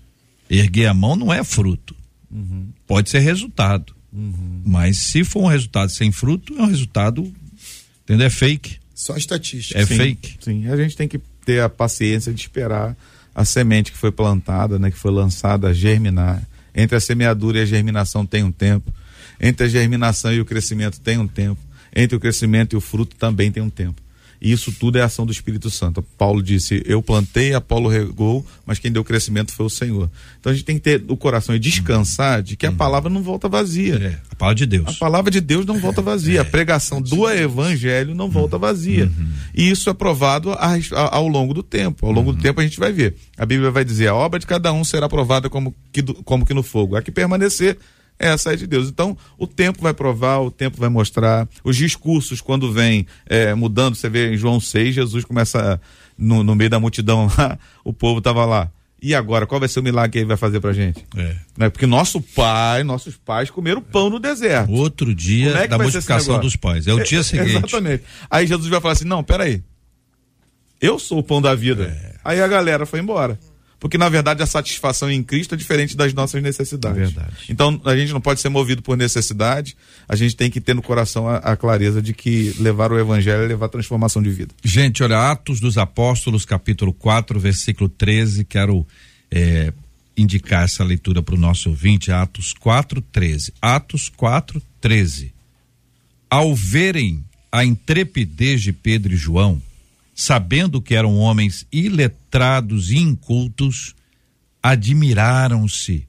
[0.49, 1.95] Erguer a mão não é fruto.
[2.31, 2.67] Uhum.
[2.87, 3.93] Pode ser resultado.
[4.11, 4.61] Uhum.
[4.65, 7.31] Mas se for um resultado sem fruto, é um resultado,
[8.03, 8.27] entendeu?
[8.27, 8.77] É fake.
[8.93, 9.79] Só estatística.
[9.79, 10.37] É sim, fake.
[10.39, 12.95] Sim, a gente tem que ter a paciência de esperar
[13.33, 16.45] a semente que foi plantada, né, que foi lançada germinar.
[16.75, 18.93] Entre a semeadura e a germinação tem um tempo.
[19.39, 21.59] Entre a germinação e o crescimento tem um tempo.
[21.95, 24.01] Entre o crescimento e o fruto também tem um tempo.
[24.41, 26.01] E isso tudo é ação do Espírito Santo.
[26.17, 30.09] Paulo disse: Eu plantei, Apolo regou, mas quem deu crescimento foi o Senhor.
[30.39, 33.21] Então a gente tem que ter o coração e descansar de que a palavra não
[33.21, 33.95] volta vazia.
[33.95, 34.87] É, a palavra de Deus.
[34.87, 36.39] A palavra de Deus não volta vazia.
[36.39, 39.05] É, a pregação do evangelho não volta vazia.
[39.05, 39.29] Uhum.
[39.53, 42.07] E isso é provado a, a, ao longo do tempo.
[42.07, 42.35] Ao longo uhum.
[42.35, 43.15] do tempo a gente vai ver.
[43.37, 46.53] A Bíblia vai dizer: a obra de cada um será provada como que, como que
[46.55, 46.95] no fogo.
[46.95, 47.77] Há que permanecer
[48.21, 48.87] essa é de Deus.
[48.87, 51.47] Então, o tempo vai provar, o tempo vai mostrar.
[51.63, 55.81] Os discursos, quando vem é, mudando, você vê em João 6, Jesus começa
[56.17, 58.69] no, no meio da multidão lá, o povo estava lá.
[59.01, 61.03] E agora, qual vai ser o milagre que ele vai fazer pra gente?
[61.17, 61.35] É.
[61.57, 61.69] Né?
[61.71, 64.71] Porque nosso pai, nossos pais comeram pão no deserto.
[64.71, 66.85] Outro dia é da multiplicação dos pais.
[66.85, 67.55] É o dia seguinte.
[67.55, 68.03] Exatamente.
[68.29, 69.63] Aí Jesus vai falar assim: não, peraí.
[70.79, 71.85] Eu sou o pão da vida.
[71.85, 72.15] É.
[72.23, 73.39] Aí a galera foi embora
[73.81, 76.99] porque na verdade a satisfação em Cristo é diferente das nossas necessidades.
[76.99, 77.35] Verdade.
[77.49, 79.75] Então a gente não pode ser movido por necessidade,
[80.07, 83.41] a gente tem que ter no coração a, a clareza de que levar o evangelho
[83.41, 84.53] é levar transformação de vida.
[84.63, 88.85] Gente, olha, Atos dos Apóstolos, capítulo 4, versículo 13, quero
[89.31, 89.73] é,
[90.15, 93.51] indicar essa leitura para o nosso ouvinte, Atos 4, 13.
[93.59, 95.33] Atos 4, 13.
[96.29, 99.59] Ao verem a intrepidez de Pedro e João,
[100.21, 103.95] sabendo que eram homens iletrados e incultos,
[104.61, 106.07] admiraram-se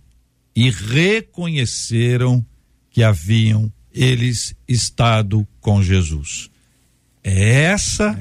[0.55, 2.45] e reconheceram
[2.91, 6.51] que haviam eles estado com Jesus.
[7.25, 8.15] Essa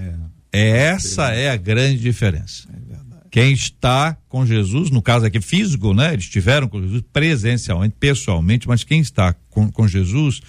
[0.53, 2.69] é, essa é a grande diferença.
[2.73, 6.13] É Quem está com Jesus, no caso aqui físico, né?
[6.13, 10.41] Eles estiveram com Jesus presencialmente, pessoalmente, mas quem está com, com Jesus,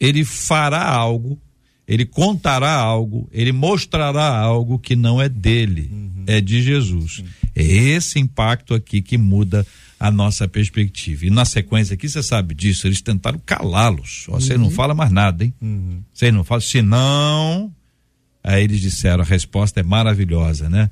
[0.00, 1.40] ele fará algo
[1.88, 6.24] ele contará algo, ele mostrará algo que não é dele, uhum.
[6.26, 7.16] é de Jesus.
[7.16, 7.24] Sim.
[7.56, 9.66] É esse impacto aqui que muda
[9.98, 11.24] a nossa perspectiva.
[11.24, 14.26] E na sequência aqui, você sabe disso, eles tentaram calá-los.
[14.28, 14.64] Você uhum.
[14.64, 15.54] não fala mais nada, hein?
[15.62, 16.02] Uhum.
[16.12, 17.72] Você não fala, senão.
[18.44, 20.90] Aí eles disseram, a resposta é maravilhosa, né?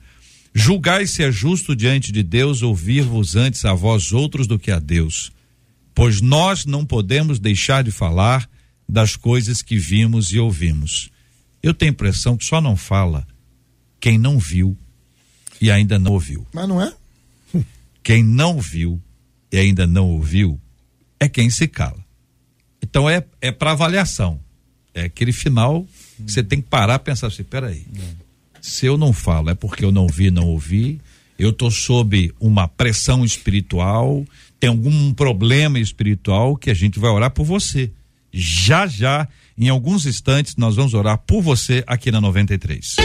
[0.54, 4.78] Julgai se é justo diante de Deus ouvir-vos antes a vós outros do que a
[4.78, 5.30] Deus,
[5.94, 8.48] pois nós não podemos deixar de falar
[8.88, 11.10] das coisas que vimos e ouvimos.
[11.62, 13.26] Eu tenho a impressão que só não fala
[14.00, 14.76] quem não viu
[15.60, 16.46] e ainda não ouviu.
[16.52, 16.92] Mas não é?
[18.02, 19.00] Quem não viu
[19.50, 20.60] e ainda não ouviu
[21.18, 22.04] é quem se cala.
[22.80, 24.38] Então é, é para avaliação.
[24.94, 25.84] É aquele final
[26.16, 27.84] que você tem que parar e pensar assim: peraí,
[28.60, 31.00] se eu não falo é porque eu não vi, não ouvi,
[31.38, 34.24] eu estou sob uma pressão espiritual,
[34.60, 37.90] tem algum problema espiritual que a gente vai orar por você
[38.38, 39.26] já já,
[39.56, 42.96] em alguns instantes, nós vamos orar por você aqui na 93.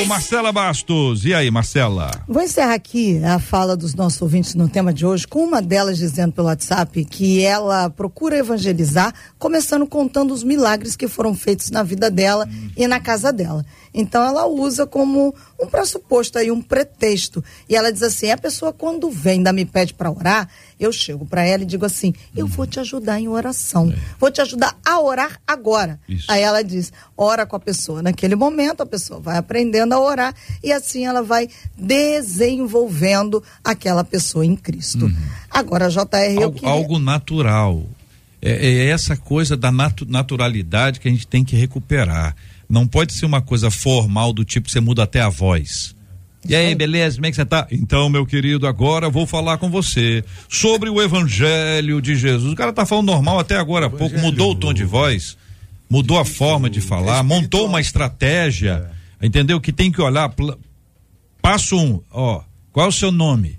[0.00, 2.10] Ô Marcela Bastos, e aí, Marcela?
[2.26, 5.98] Vou encerrar aqui a fala dos nossos ouvintes no tema de hoje, com uma delas
[5.98, 11.82] dizendo pelo WhatsApp que ela procura evangelizar, começando contando os milagres que foram feitos na
[11.82, 12.70] vida dela hum.
[12.74, 13.66] e na casa dela.
[13.94, 17.44] Então ela usa como um pressuposto aí, um pretexto.
[17.68, 21.24] E ela diz assim: a pessoa quando vem, ainda me pede para orar, eu chego
[21.24, 23.90] para ela e digo assim: eu vou te ajudar em oração.
[23.90, 23.98] É.
[24.18, 26.00] Vou te ajudar a orar agora.
[26.08, 26.30] Isso.
[26.30, 28.02] Aí ela diz: ora com a pessoa.
[28.02, 34.44] Naquele momento, a pessoa vai aprendendo a orar e assim ela vai desenvolvendo aquela pessoa
[34.46, 35.06] em Cristo.
[35.06, 35.16] Uhum.
[35.50, 36.42] Agora, JR.
[36.42, 36.70] Algo, queria...
[36.70, 37.84] algo natural.
[38.40, 42.34] É, é, essa coisa da natu naturalidade que a gente tem que recuperar.
[42.72, 45.94] Não pode ser uma coisa formal do tipo que você muda até a voz.
[46.48, 47.16] E aí, beleza?
[47.16, 47.66] Como é que você tá?
[47.70, 52.50] Então, meu querido, agora vou falar com você sobre o evangelho de Jesus.
[52.50, 55.36] O cara tá falando normal até agora há pouco, mudou o tom de voz,
[55.88, 58.90] mudou a forma de falar, montou uma estratégia,
[59.22, 59.60] entendeu?
[59.60, 60.34] Que tem que olhar.
[61.42, 62.40] Passo um, ó,
[62.72, 63.58] qual é o seu nome?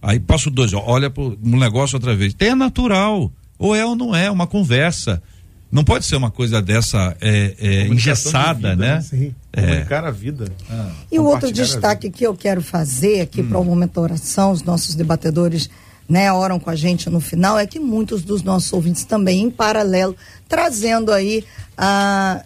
[0.00, 2.32] Aí passo dois, ó, olha pro negócio outra vez.
[2.32, 3.30] Tem é natural.
[3.58, 5.22] Ou é ou não é, uma conversa.
[5.70, 9.00] Não pode ser uma coisa dessa é, é, engessada, vida, né?
[9.00, 9.34] Sim.
[9.52, 9.60] É.
[9.62, 10.52] Comunicar a vida.
[10.70, 13.48] Ah, e o outro destaque que eu quero fazer aqui hum.
[13.48, 15.68] para o momento da oração, os nossos debatedores
[16.08, 19.50] né, oram com a gente no final, é que muitos dos nossos ouvintes também, em
[19.50, 20.16] paralelo,
[20.48, 21.44] trazendo aí
[21.76, 22.44] a,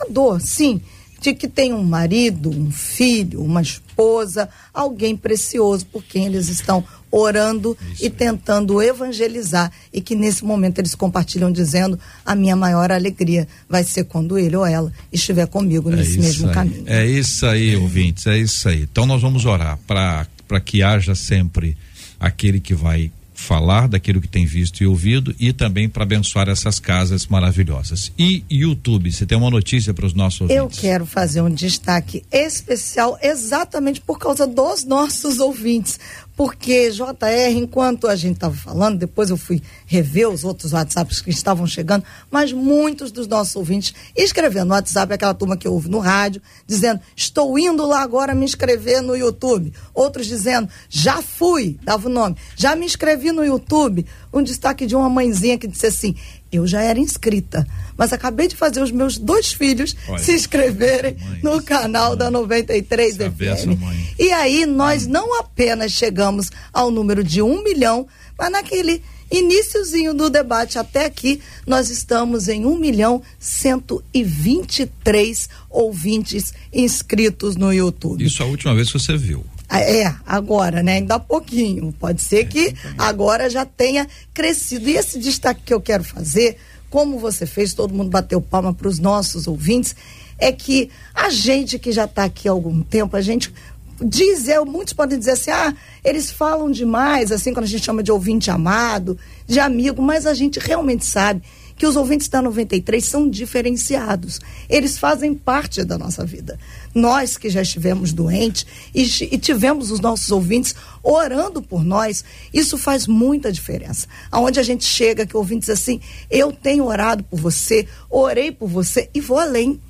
[0.00, 0.80] a dor, sim,
[1.20, 6.84] de que tem um marido, um filho, uma esposa, alguém precioso por quem eles estão
[7.10, 8.06] orando Isso.
[8.06, 13.84] e tentando evangelizar e que nesse momento eles compartilham dizendo a minha maior alegria vai
[13.84, 16.54] ser quando ele ou ela estiver comigo é nesse mesmo aí.
[16.54, 16.84] caminho.
[16.86, 18.82] É isso aí, ouvintes, é isso aí.
[18.82, 21.76] Então nós vamos orar para para que haja sempre
[22.18, 26.80] aquele que vai falar daquilo que tem visto e ouvido e também para abençoar essas
[26.80, 28.10] casas maravilhosas.
[28.18, 30.58] E YouTube, você tem uma notícia para os nossos ouvintes?
[30.58, 36.00] Eu quero fazer um destaque especial exatamente por causa dos nossos ouvintes,
[36.38, 41.30] porque JR, enquanto a gente estava falando, depois eu fui rever os outros WhatsApps que
[41.30, 45.98] estavam chegando, mas muitos dos nossos ouvintes escrevendo no WhatsApp, aquela turma que ouve no
[45.98, 49.72] rádio, dizendo: estou indo lá agora me inscrever no YouTube.
[49.92, 54.06] Outros dizendo: já fui, dava o nome, já me inscrevi no YouTube.
[54.32, 56.14] Um destaque de uma mãezinha que disse assim:
[56.50, 61.16] eu já era inscrita, mas acabei de fazer os meus dois filhos Olha, se inscreverem
[61.16, 64.18] mãe, no canal mãe, da 93 FM.
[64.18, 65.10] E aí nós hum.
[65.10, 68.06] não apenas chegamos ao número de um milhão,
[68.38, 74.80] mas naquele iníciozinho do debate até aqui, nós estamos em um milhão cento e vinte
[74.80, 78.24] e três ouvintes inscritos no YouTube.
[78.24, 79.44] Isso a última vez que você viu.
[79.68, 80.94] Ah, é, agora, né?
[80.94, 81.92] Ainda há pouquinho.
[81.92, 84.88] Pode ser que agora já tenha crescido.
[84.88, 86.56] E esse destaque que eu quero fazer,
[86.88, 89.94] como você fez, todo mundo bateu palma para os nossos ouvintes,
[90.38, 93.52] é que a gente que já está aqui há algum tempo, a gente
[94.00, 98.02] diz, é, muitos podem dizer assim, ah, eles falam demais, assim, quando a gente chama
[98.02, 101.42] de ouvinte amado, de amigo, mas a gente realmente sabe
[101.78, 104.40] que os ouvintes da 93 são diferenciados.
[104.68, 106.58] Eles fazem parte da nossa vida.
[106.92, 112.76] Nós que já estivemos doentes e, e tivemos os nossos ouvintes orando por nós, isso
[112.76, 114.08] faz muita diferença.
[114.30, 118.50] Aonde a gente chega, que o ouvinte diz assim: Eu tenho orado por você, orei
[118.50, 119.80] por você e vou além.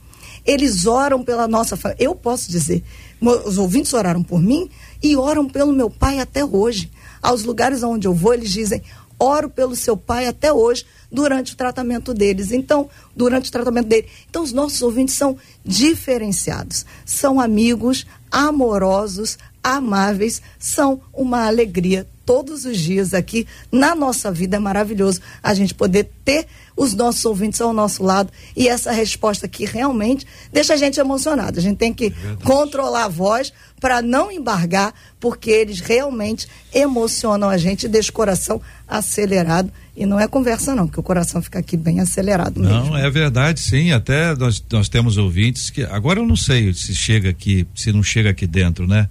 [0.45, 2.05] Eles oram pela nossa família.
[2.05, 2.83] Eu posso dizer,
[3.21, 4.69] os ouvintes oraram por mim
[5.03, 6.91] e oram pelo meu pai até hoje.
[7.21, 8.83] Aos lugares onde eu vou, eles dizem:
[9.19, 12.53] oro pelo seu pai até hoje, durante o tratamento deles.
[12.53, 14.09] Então, durante o tratamento dele.
[14.29, 16.85] Então, os nossos ouvintes são diferenciados.
[17.05, 24.57] São amigos, amorosos, amáveis, são uma alegria todos os dias aqui na nossa vida.
[24.57, 29.49] É maravilhoso a gente poder ter os nossos ouvintes ao nosso lado e essa resposta
[29.49, 31.59] que realmente deixa a gente emocionado.
[31.59, 33.51] A gente tem que é controlar a voz
[33.81, 39.73] para não embargar, porque eles realmente emocionam a gente e deixam o coração acelerado.
[39.97, 42.91] E não é conversa, não, porque o coração fica aqui bem acelerado mesmo.
[42.91, 43.91] Não, é verdade, sim.
[43.91, 45.83] Até nós, nós temos ouvintes que.
[45.85, 49.09] Agora eu não sei se chega aqui, se não chega aqui dentro, né?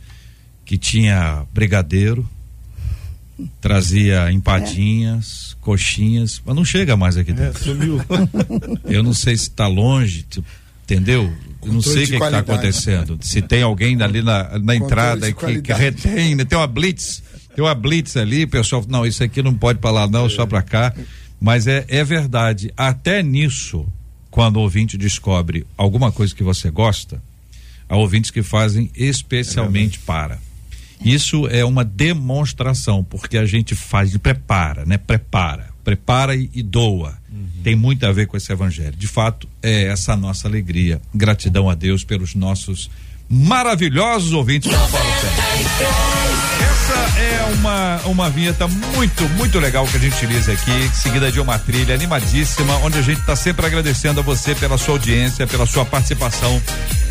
[0.63, 2.29] Que tinha brigadeiro,
[3.61, 5.63] trazia empadinhas, é.
[5.63, 7.61] coxinhas, mas não chega mais aqui dentro.
[7.61, 8.01] É, sumiu.
[8.85, 10.25] Eu não sei se está longe,
[10.83, 11.31] entendeu?
[11.63, 13.17] Eu não sei o que está acontecendo.
[13.21, 16.45] Se tem alguém ali na, na entrada que, que, retém, né?
[16.45, 17.21] tem uma blitz,
[17.55, 20.29] tem uma blitz ali, pessoal, não, isso aqui não pode para lá não, é.
[20.29, 20.93] só para cá.
[21.39, 23.85] Mas é, é verdade, até nisso,
[24.31, 27.21] quando o ouvinte descobre alguma coisa que você gosta,
[27.87, 30.46] há ouvintes que fazem especialmente é para.
[31.03, 34.97] Isso é uma demonstração, porque a gente faz, prepara, né?
[34.97, 37.17] Prepara, prepara e, e doa.
[37.31, 37.47] Uhum.
[37.63, 38.95] Tem muito a ver com esse evangelho.
[38.95, 41.01] De fato, é essa a nossa alegria.
[41.13, 42.89] Gratidão a Deus pelos nossos
[43.29, 44.71] maravilhosos ouvintes.
[46.87, 51.37] Essa é uma, uma vinheta muito, muito legal que a gente utiliza aqui, seguida de
[51.37, 55.65] uma trilha animadíssima, onde a gente está sempre agradecendo a você pela sua audiência, pela
[55.65, 56.61] sua participação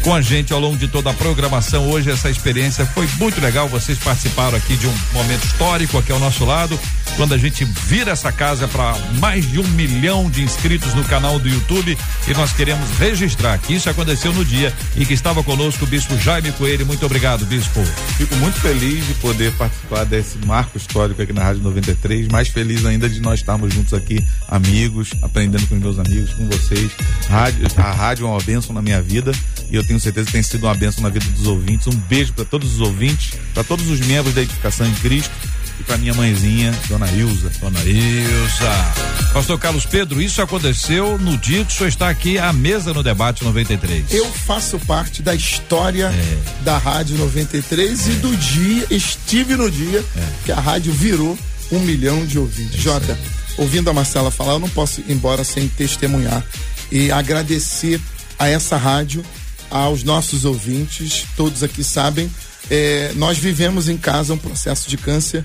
[0.03, 1.91] com a gente ao longo de toda a programação.
[1.91, 3.69] Hoje essa experiência foi muito legal.
[3.69, 6.79] Vocês participaram aqui de um momento histórico aqui ao nosso lado,
[7.17, 11.39] quando a gente vira essa casa para mais de um milhão de inscritos no canal
[11.39, 15.85] do YouTube e nós queremos registrar que isso aconteceu no dia e que estava conosco
[15.85, 16.87] o Bispo Jaime Coelho.
[16.87, 17.85] Muito obrigado, Bispo.
[18.17, 19.66] Fico muito feliz de poder participar
[20.09, 22.29] desse marco histórico aqui na Rádio 93.
[22.29, 26.91] Mais feliz ainda de nós estarmos juntos aqui, amigos, aprendendo com meus amigos, com vocês.
[27.29, 29.33] Rádio, a rádio é uma bênção na minha vida
[29.71, 31.87] e eu tenho certeza que tem sido uma bênção na vida dos ouvintes.
[31.87, 35.33] Um beijo para todos os ouvintes, para todos os membros da edificação em Cristo
[35.79, 37.51] e para minha mãezinha, Dona Ilza.
[37.61, 38.95] Dona Ilza.
[39.33, 43.03] Pastor Carlos Pedro, isso aconteceu no dia que o senhor está aqui à mesa no
[43.03, 44.13] debate 93.
[44.13, 46.63] Eu faço parte da história é.
[46.65, 48.11] da Rádio 93 é.
[48.11, 50.23] e do dia, estive no dia é.
[50.45, 51.39] que a rádio virou
[51.71, 52.79] um milhão de ouvintes.
[52.79, 53.19] É Jota,
[53.59, 56.43] ouvindo a Marcela falar, eu não posso ir embora sem testemunhar
[56.91, 58.01] e agradecer
[58.39, 59.25] a essa rádio
[59.71, 62.31] aos nossos ouvintes, todos aqui sabem,
[62.71, 65.45] é, nós vivemos em casa um processo de câncer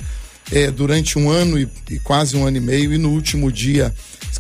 [0.52, 3.94] é, durante um ano e, e, quase um ano e meio, e no último dia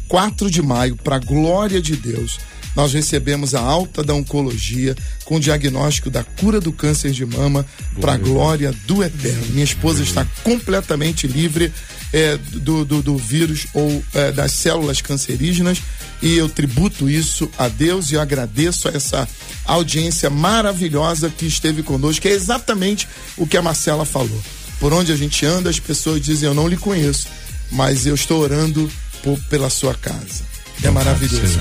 [0.07, 2.39] 4 de maio, para glória de Deus,
[2.75, 4.95] nós recebemos a alta da oncologia
[5.25, 7.65] com o diagnóstico da cura do câncer de mama
[7.99, 9.45] para a glória do eterno.
[9.49, 11.71] Minha esposa está completamente livre
[12.13, 15.81] é, do, do, do, vírus ou é, das células cancerígenas
[16.21, 19.27] e eu tributo isso a Deus e eu agradeço a essa
[19.65, 24.41] audiência maravilhosa que esteve conosco, que é exatamente o que a Marcela falou.
[24.81, 27.27] Por onde a gente anda, as pessoas dizem: Eu não lhe conheço,
[27.71, 28.91] mas eu estou orando
[29.23, 30.43] por, pela sua casa.
[30.83, 31.59] É maravilhoso.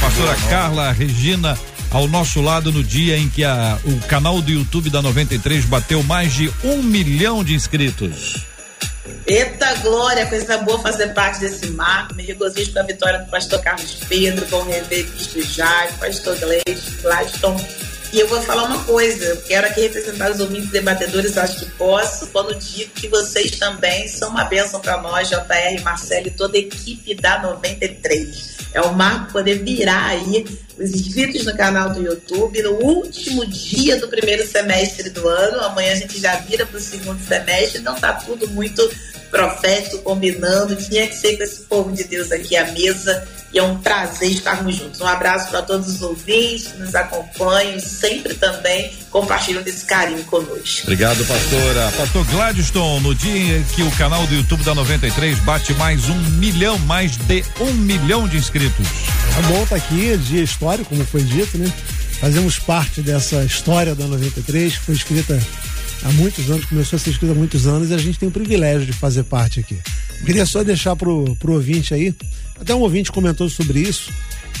[0.00, 1.58] Pastora Carla Regina
[1.90, 6.00] ao nosso lado no dia em que a, o canal do YouTube da 93 bateu
[6.04, 8.46] mais de um milhão de inscritos.
[9.26, 12.14] Eita glória, coisa boa fazer parte desse marco.
[12.14, 15.10] Me regozijo com a vitória do pastor Carlos Pedro, com o reverendo
[15.42, 16.36] Jair, pastor
[17.02, 17.83] Gladstone
[18.14, 21.66] e eu vou falar uma coisa, eu quero aqui representar os ouvintes debatedores, acho que
[21.72, 26.56] posso, quando digo que vocês também são uma bênção para nós, JR, Marcelo e toda
[26.56, 28.54] a equipe da 93.
[28.72, 30.46] É o marco poder virar aí
[30.78, 35.60] os inscritos no canal do YouTube no último dia do primeiro semestre do ano.
[35.62, 38.88] Amanhã a gente já vira para o segundo semestre, então tá tudo muito
[39.34, 40.76] profético, combinando.
[40.76, 44.30] Tinha que ser com esse povo de Deus aqui à mesa e é um prazer
[44.30, 45.00] estarmos juntos.
[45.00, 50.82] Um abraço para todos os ouvintes que nos acompanham, sempre também compartilham desse carinho conosco.
[50.84, 51.92] Obrigado, pastora.
[51.96, 56.78] Pastor Gladstone, no dia que o canal do YouTube da 93 bate mais um milhão,
[56.78, 58.86] mais de um milhão de inscritos.
[59.38, 61.72] É bom estar tá aqui, dia histórico, como foi dito, né?
[62.20, 65.40] Fazemos parte dessa história da 93, que foi escrita
[66.04, 68.32] há muitos anos, começou a ser escrita há muitos anos e a gente tem o
[68.32, 69.78] privilégio de fazer parte aqui.
[70.24, 72.14] Queria só deixar pro, pro ouvinte aí
[72.60, 74.12] até um ouvinte comentou sobre isso,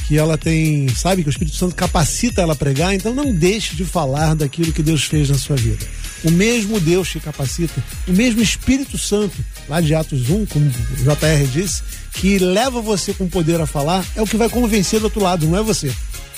[0.06, 3.74] que ela tem, sabe, que o Espírito Santo capacita ela a pregar, então não deixe
[3.76, 5.86] de falar daquilo que Deus fez na sua vida.
[6.24, 9.36] O mesmo Deus te capacita, o mesmo Espírito Santo,
[9.68, 11.82] lá de Atos 1, como o JR disse,
[12.12, 15.46] que leva você com poder a falar, é o que vai convencer do outro lado,
[15.46, 15.92] não é você.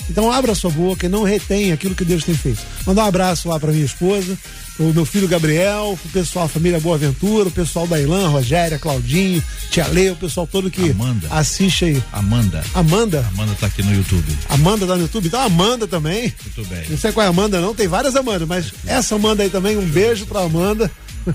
[0.08, 2.60] Então abra sua boca e não retém aquilo que Deus tem feito.
[2.86, 4.36] Manda um abraço lá para minha esposa,
[4.78, 8.78] o meu filho Gabriel, o pessoal, a família Boa Ventura, o pessoal da Ilan, Rogéria,
[8.78, 11.28] Claudinho, Tia Lê, o pessoal todo que Amanda.
[11.30, 12.02] assiste aí.
[12.12, 12.62] Amanda.
[12.74, 13.26] Amanda?
[13.32, 14.36] Amanda tá aqui no YouTube.
[14.48, 15.26] Amanda tá no YouTube?
[15.26, 16.32] Então Amanda também.
[16.44, 16.84] Muito bem.
[16.88, 19.76] Não sei qual é a Amanda não, tem várias Amandas, mas essa Amanda aí também,
[19.76, 20.90] um beijo pra Amanda.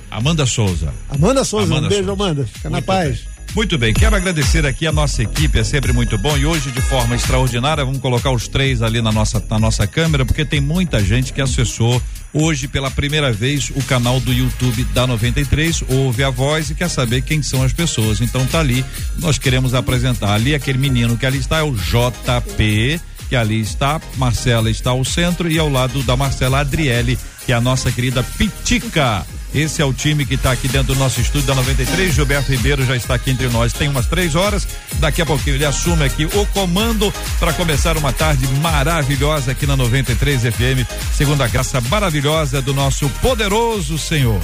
[0.09, 0.93] Amanda Souza.
[1.09, 2.23] Amanda Souza, Amanda um beijo, Souza.
[2.23, 2.45] Amanda.
[2.45, 3.17] Fica Muito na paz.
[3.17, 3.30] Bem.
[3.53, 6.79] Muito bem, quero agradecer aqui a nossa equipe, é sempre muito bom e hoje de
[6.81, 11.03] forma extraordinária, vamos colocar os três ali na nossa, na nossa câmera, porque tem muita
[11.03, 12.01] gente que acessou
[12.33, 16.89] hoje pela primeira vez o canal do YouTube da 93, ouve a voz e quer
[16.89, 18.21] saber quem são as pessoas.
[18.21, 18.85] Então tá ali,
[19.17, 23.99] nós queremos apresentar ali aquele menino que ali está é o JP, que ali está,
[24.15, 28.23] Marcela está ao centro e ao lado da Marcela Adriele, que é a nossa querida
[28.23, 29.25] Pitica.
[29.53, 32.13] Esse é o time que está aqui dentro do nosso estúdio da 93.
[32.13, 33.73] Gilberto Ribeiro já está aqui entre nós.
[33.73, 34.67] Tem umas três horas.
[34.95, 39.75] Daqui a pouquinho ele assume aqui o comando para começar uma tarde maravilhosa aqui na
[39.75, 40.87] 93 FM.
[41.13, 44.41] Segundo a graça maravilhosa do nosso poderoso Senhor.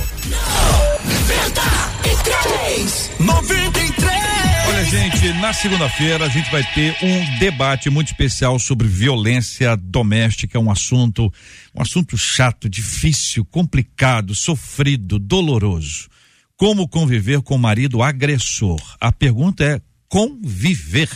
[1.05, 3.12] 93!
[3.20, 4.27] 93!
[4.68, 10.59] Olha, gente, na segunda-feira a gente vai ter um debate muito especial sobre violência doméstica,
[10.59, 11.32] um assunto,
[11.74, 16.09] um assunto chato, difícil, complicado, sofrido, doloroso.
[16.57, 18.82] Como conviver com o marido agressor?
[18.99, 21.09] A pergunta é conviver.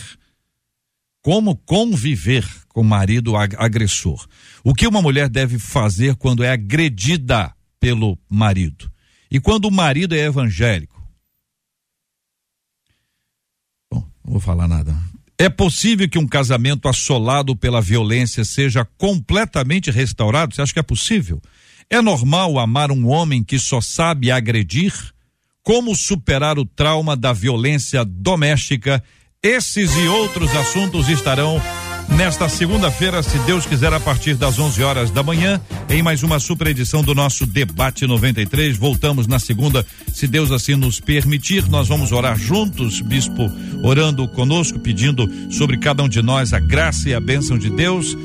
[1.20, 4.26] Como conviver com o marido agressor?
[4.64, 8.90] O que uma mulher deve fazer quando é agredida pelo marido?
[9.30, 11.02] E quando o marido é evangélico?
[14.21, 14.94] Não vou falar nada.
[15.38, 20.54] É possível que um casamento assolado pela violência seja completamente restaurado?
[20.54, 21.40] Você acha que é possível?
[21.90, 24.94] É normal amar um homem que só sabe agredir?
[25.62, 29.02] Como superar o trauma da violência doméstica?
[29.42, 31.60] Esses e outros assuntos estarão
[32.10, 36.38] nesta segunda-feira, se Deus quiser, a partir das 11 horas da manhã, em mais uma
[36.38, 38.76] super edição do nosso Debate 93.
[38.76, 41.68] Voltamos na segunda, se Deus assim nos permitir.
[41.68, 43.50] Nós vamos orar juntos, Bispo,
[43.82, 48.16] orando conosco, pedindo sobre cada um de nós a graça e a bênção de Deus.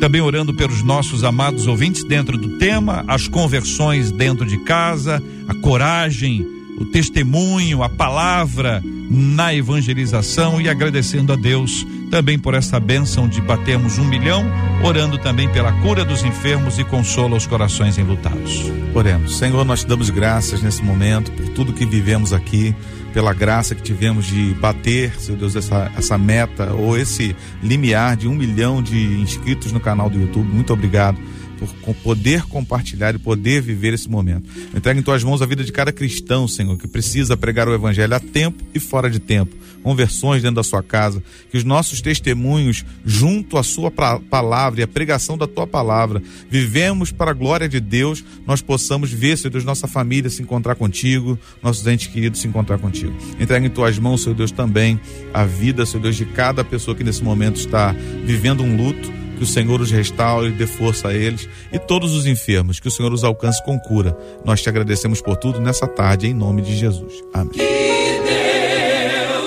[0.00, 5.54] Também orando pelos nossos amados ouvintes dentro do tema, as conversões dentro de casa, a
[5.54, 13.28] coragem o testemunho, a palavra na evangelização e agradecendo a Deus também por essa bênção
[13.28, 14.44] de batermos um milhão,
[14.82, 18.70] orando também pela cura dos enfermos e consola os corações enlutados.
[18.94, 19.38] Oremos.
[19.38, 22.74] Senhor, nós te damos graças nesse momento por tudo que vivemos aqui,
[23.12, 28.28] pela graça que tivemos de bater, Senhor Deus, essa, essa meta ou esse limiar de
[28.28, 30.48] um milhão de inscritos no canal do YouTube.
[30.52, 31.18] Muito obrigado
[31.56, 34.48] por poder compartilhar e poder viver esse momento.
[34.74, 38.14] Entrega em tuas mãos a vida de cada cristão, Senhor, que precisa pregar o evangelho
[38.14, 39.54] a tempo e fora de tempo.
[39.82, 44.88] Conversões dentro da sua casa, que os nossos testemunhos, junto à sua palavra e a
[44.88, 49.64] pregação da tua palavra, vivemos para a glória de Deus, nós possamos ver, Senhor Deus,
[49.64, 53.14] nossa família se encontrar contigo, nossos entes queridos se encontrar contigo.
[53.38, 55.00] Entrega em tuas mãos, Senhor Deus, também
[55.32, 57.94] a vida, Senhor Deus, de cada pessoa que nesse momento está
[58.24, 62.26] vivendo um luto que o Senhor os restaure, dê força a eles e todos os
[62.26, 64.16] enfermos, que o Senhor os alcance com cura.
[64.44, 67.22] Nós te agradecemos por tudo nessa tarde, em nome de Jesus.
[67.32, 67.52] Amém.
[67.52, 68.20] Que